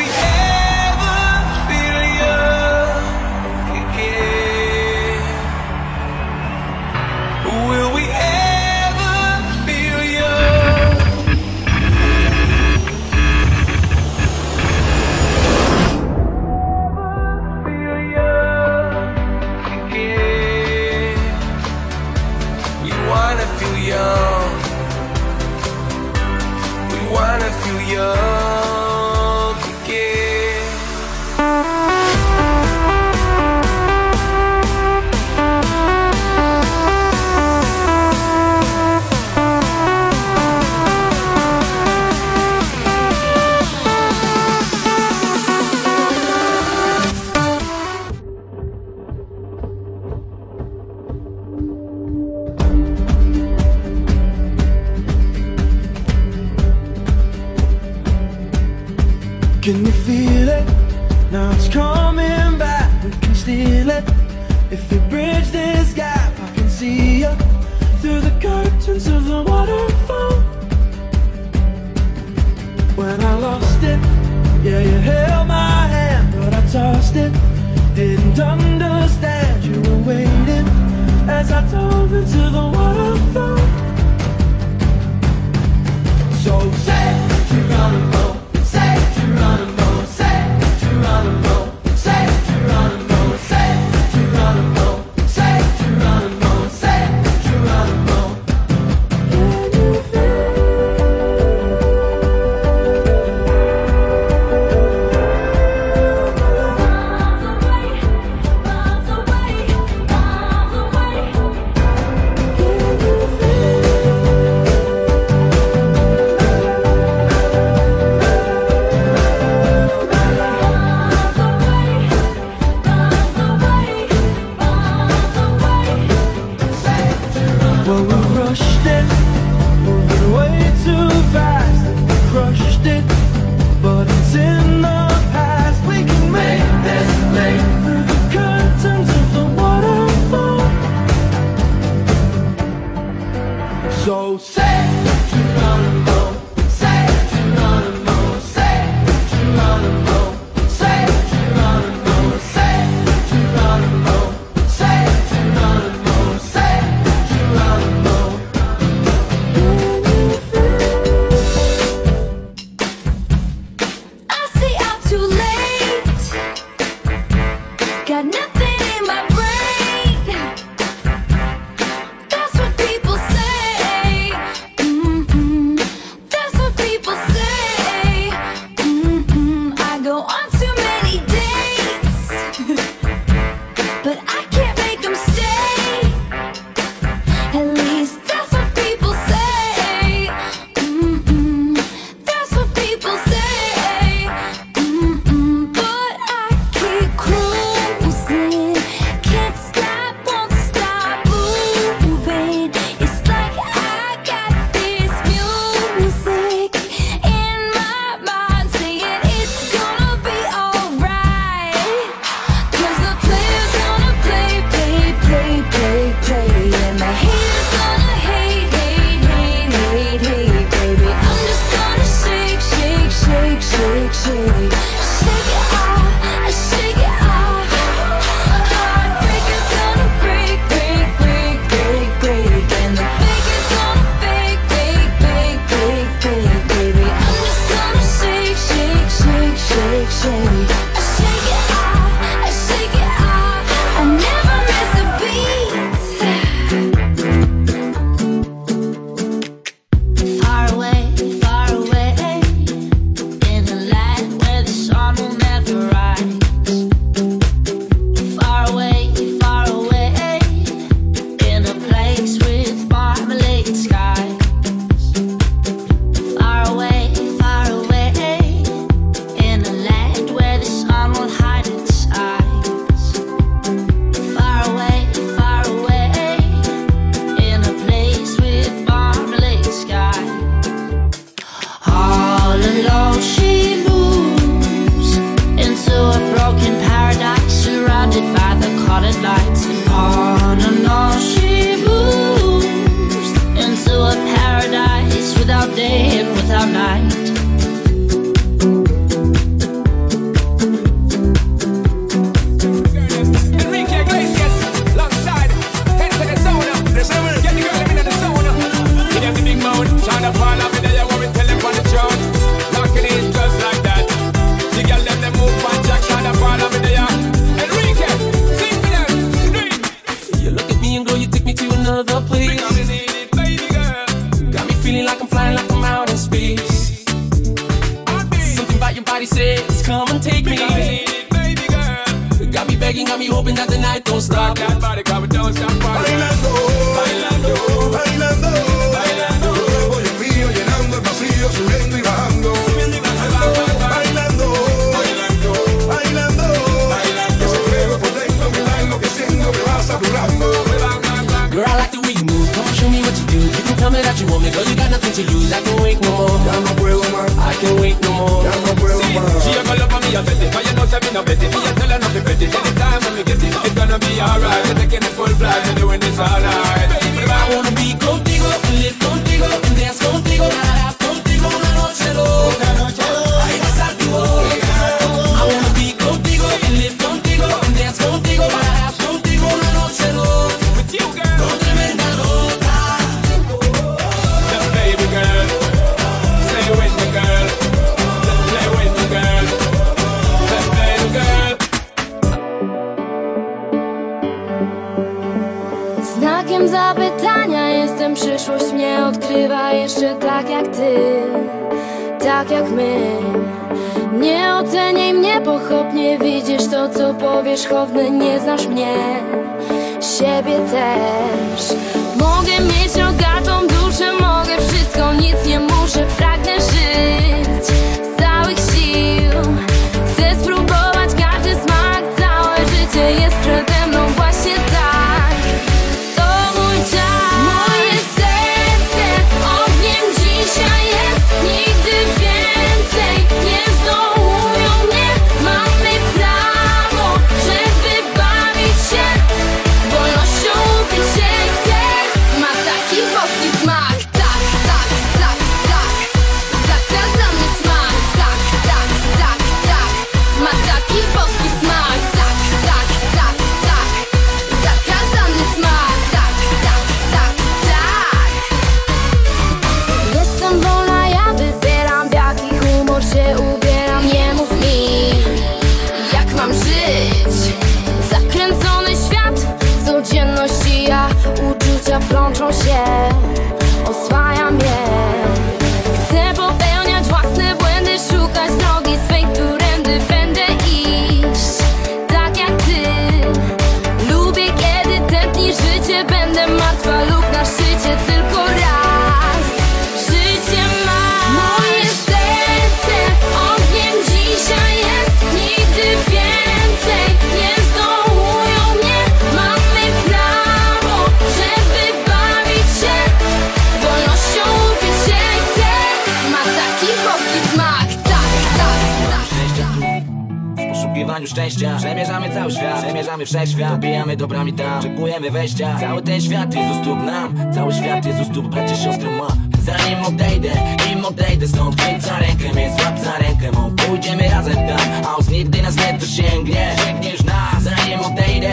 [510.85, 511.75] poszukiwaniu szczęścia.
[511.77, 513.71] Przemierzamy cały świat, przemierzamy wszechświat.
[513.71, 515.77] Dobijamy dobrami tam, czekujemy wejścia.
[515.79, 517.53] Cały ten świat jest u stóp nam.
[517.53, 519.27] Cały świat jest u stóp bracie, siostry ma.
[519.59, 520.49] Zanim odejdę,
[520.93, 523.75] im odejdę stąd Chwyć za rękę mnie, złap za rękę mą.
[523.75, 526.75] Pójdziemy razem tam, a nigdy nas nie dosięgnie.
[526.85, 528.51] Sięgniesz nas, zanim odejdę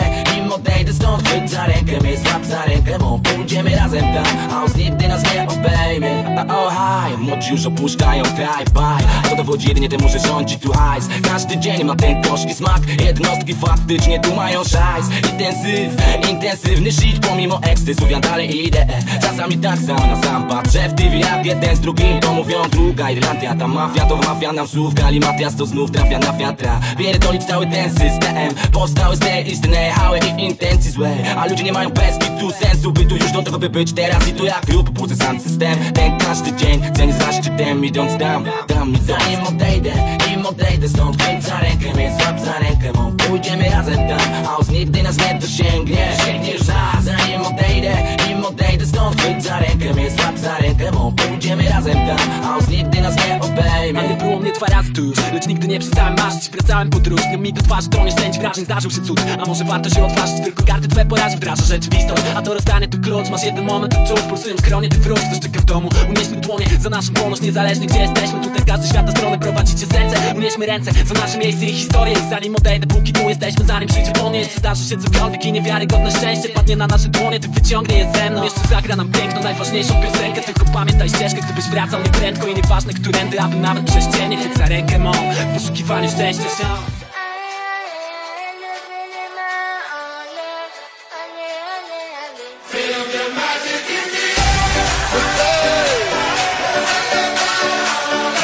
[0.55, 5.07] odejdę stąd, chwyć za rękę mnie, złap za rękę mą Pójdziemy razem tam, a nigdy
[5.07, 9.29] nas nie obejmie oh hi, młodzi już opuszczają kraj, bye.
[9.29, 11.09] To dowodzi jedynie temu, że rządzi tu hajs.
[11.23, 12.81] Każdy dzień ma ten gorzki smak.
[13.05, 15.05] Jednostki faktycznie tu mają szajs.
[15.31, 15.91] Intensyw,
[16.29, 18.87] intensywny shit Pomimo ekscesów ja dalej idę.
[19.21, 23.11] Czasami tak sam na sam patrzę w TV Jak jeden z drugim to mówią druga
[23.11, 26.79] Irlandia Ta mafia to mafia nam słów Galimatias to znów trafia na wiatra.
[26.97, 28.35] Pierdolić cały ten system.
[28.71, 33.05] Powstały z tej hały i intencji złe A ludzie nie mają bez tu sensu By
[33.05, 34.27] tu już do tego by być teraz.
[34.27, 35.75] I tu jak lub Budzę sam system.
[35.93, 37.85] Ten każdy dzień cenię za szczytem.
[37.85, 39.91] Idąc tam, tam mi zanim odejdę.
[40.33, 43.17] Im odejdę stąd Chwyć za rękę mnie, złap za rękę mą.
[43.17, 49.21] Pójdziemy razem tam, os nigdy nas nie dosięgnie Sięgniesz za, zanim odejdę Im odejdę stąd
[49.21, 53.15] Chwyć za rękę mnie, złap za rękę mą Pójdziemy razem tam, a os nigdy nas
[53.15, 53.99] nie obejmie.
[53.99, 55.01] A nie było mnie dwa razy tu
[55.33, 58.91] Lecz nigdy nie przestałem marzyć Wracałem podróż Nie mi do twarzy to nieszczęść wrażeń Zdarzył
[58.91, 59.21] się cud.
[59.43, 62.23] A może warto się odważyć Tylko karty twe porazy wdraża rzeczywistość.
[62.35, 64.19] A to rozstanie to klucz Masz jeden moment to cud.
[64.19, 65.89] Pulsują skronie ty wróć czeka w domu.
[66.09, 68.39] Unieśmy dłonie za naszą wolność Niezależnie gdzie jesteśmy.
[68.39, 70.35] Tutaj z każdej świata strony Prowadzicie serce.
[70.35, 72.15] Unieśmy ręce za nasze miejsce i historię.
[72.29, 74.45] Zanim odejdę Póki tu jesteśmy Zanim przyjdzie po mnie.
[74.57, 76.49] Zdarzy się cokolwiek I niewiarygodne szczęście.
[76.49, 80.41] Padnie na nasze dłonie Ty wyciągnie je ze mną Jeszcze zagra nam piękną Najważniejszą piosenkę.
[80.41, 84.65] Tylko pamiętaj ścieżkę Gdybyś wracał nieprędko I nieważne którędy Aby nawet przez cienie Chwyć za
[84.65, 85.11] rękę mą.
[85.11, 86.65] W poszukiwaniu szczęścia się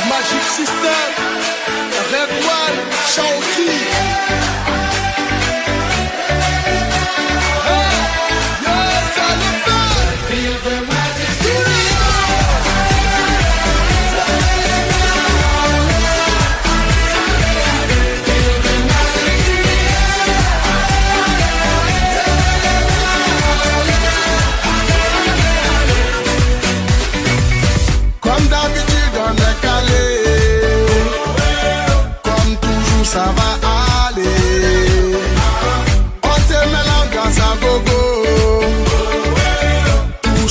[0.09, 1.13] Magic System,
[2.11, 2.77] Red One,
[3.15, 4.78] Chaussee.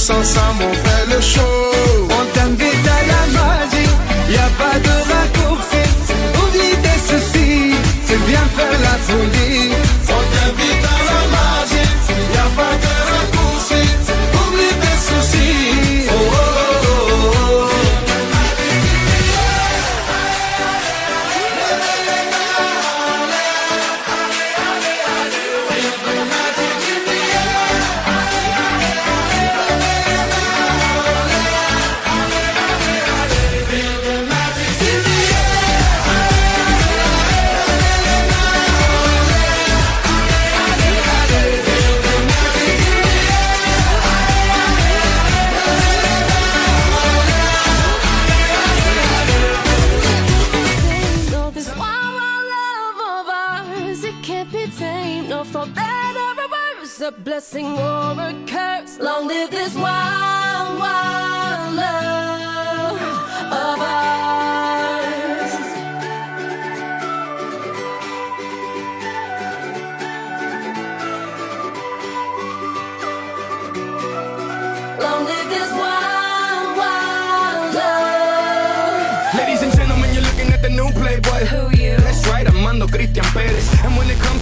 [0.08, 0.47] Tous ensemble,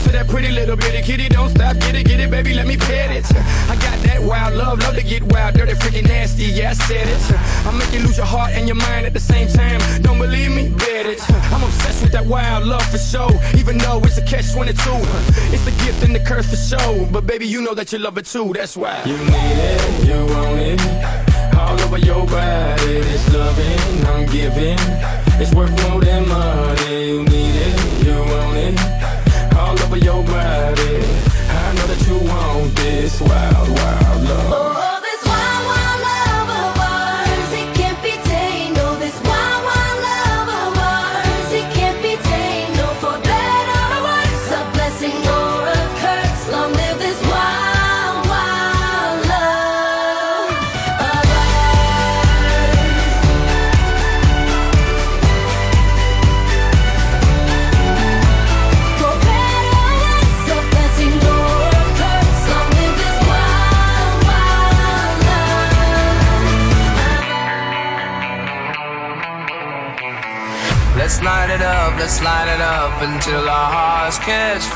[0.07, 1.29] to that pretty little bitty kitty.
[1.29, 3.27] Don't stop, get it, get it, baby, let me pet it.
[3.69, 6.45] I got that wild love, love to get wild, dirty, freaking nasty.
[6.45, 7.21] Yeah, I said it.
[7.67, 9.81] I make you lose your heart and your mind at the same time.
[10.03, 10.69] Don't believe me?
[10.69, 11.21] Bet it.
[11.53, 13.33] I'm obsessed with that wild love for sure.
[13.57, 14.75] Even though it's a catch 22,
[15.55, 17.07] it's the gift and the curse for sure.
[17.07, 18.53] But baby, you know that you love it too.
[18.53, 23.01] That's why you need it, you want it all over your body.
[23.01, 24.79] This loving I'm giving,
[25.41, 27.09] it's worth more than money.
[27.09, 29.06] You need it, you want it.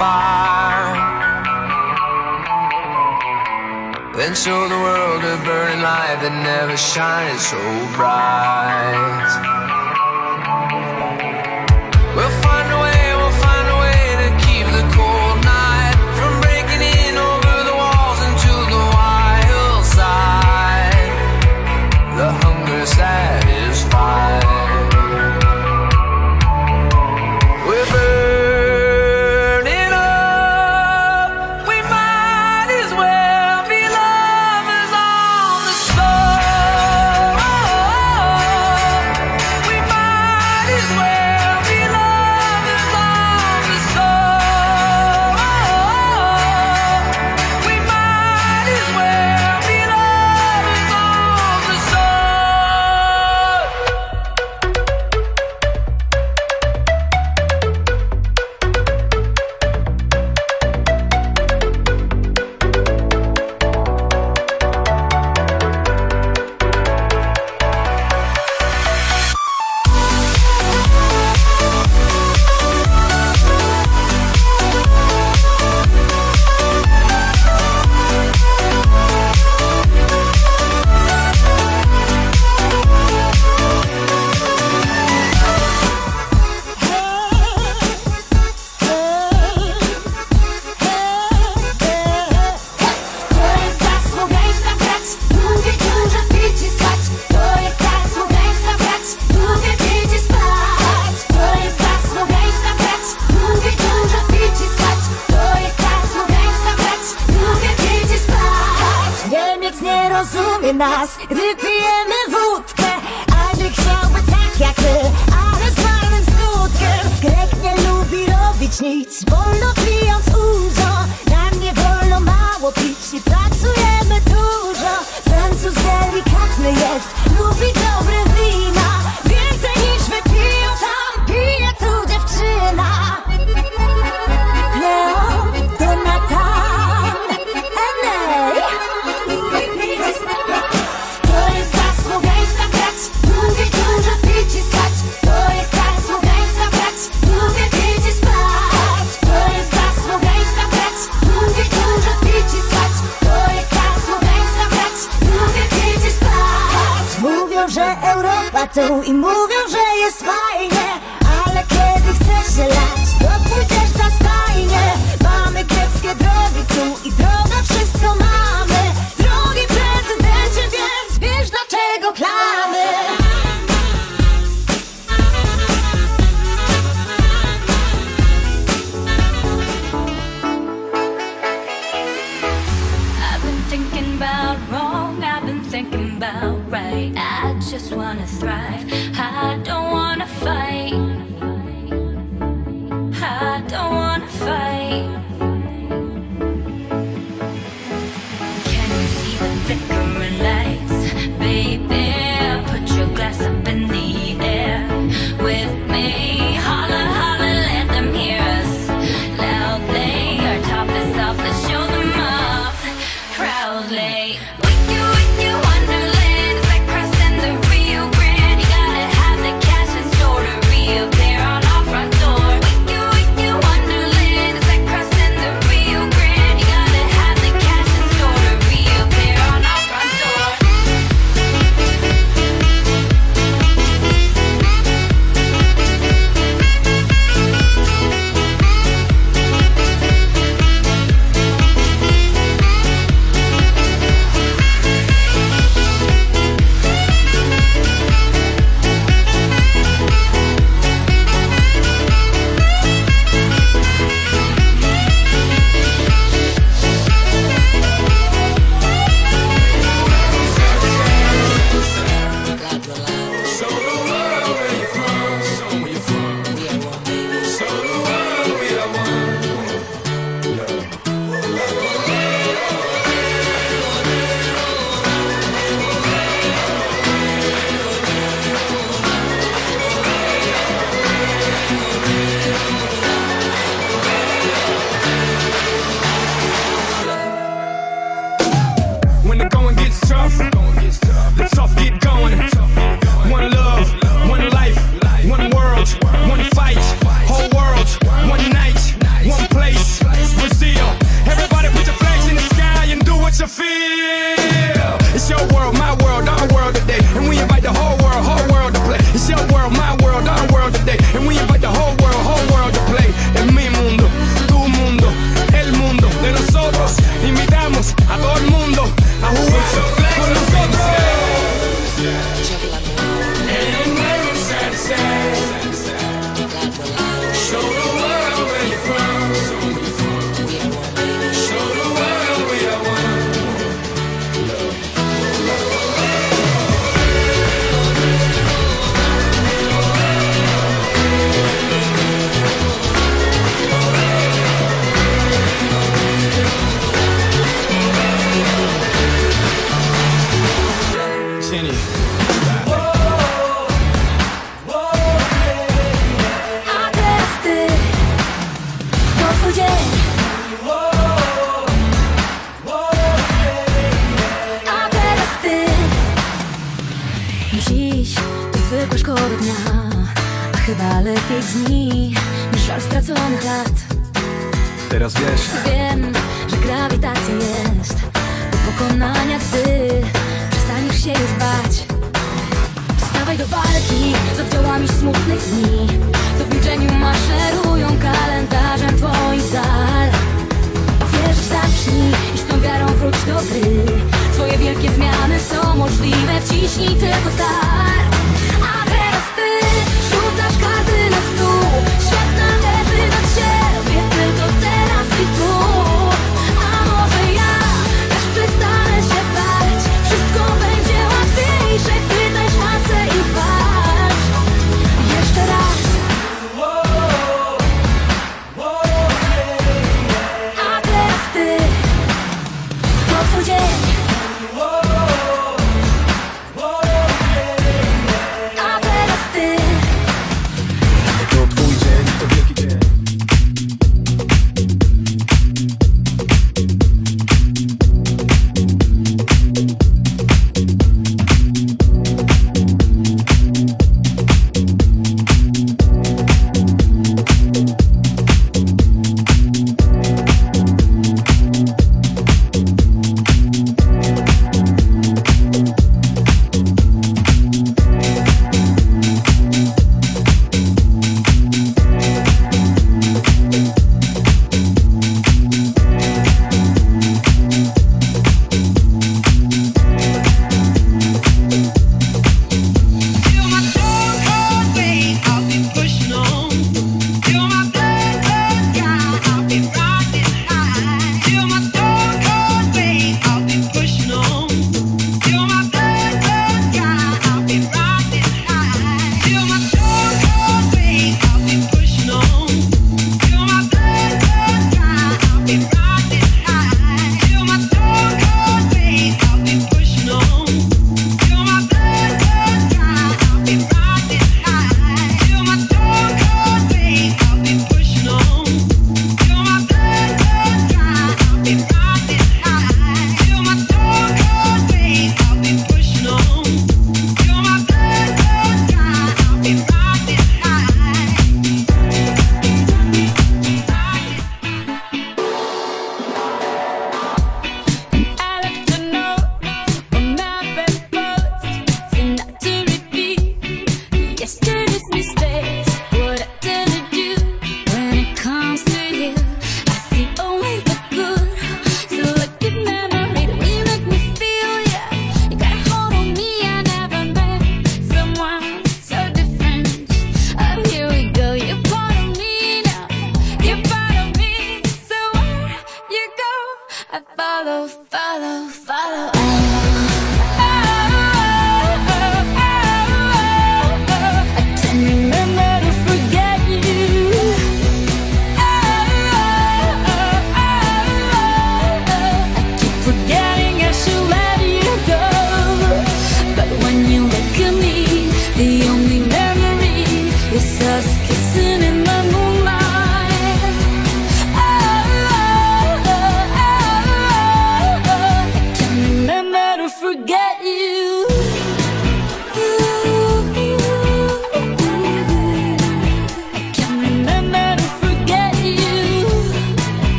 [0.00, 0.96] fire.
[4.16, 7.60] Then show the world a burning light that never shines so
[7.96, 9.49] bright.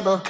[0.00, 0.27] Trouble.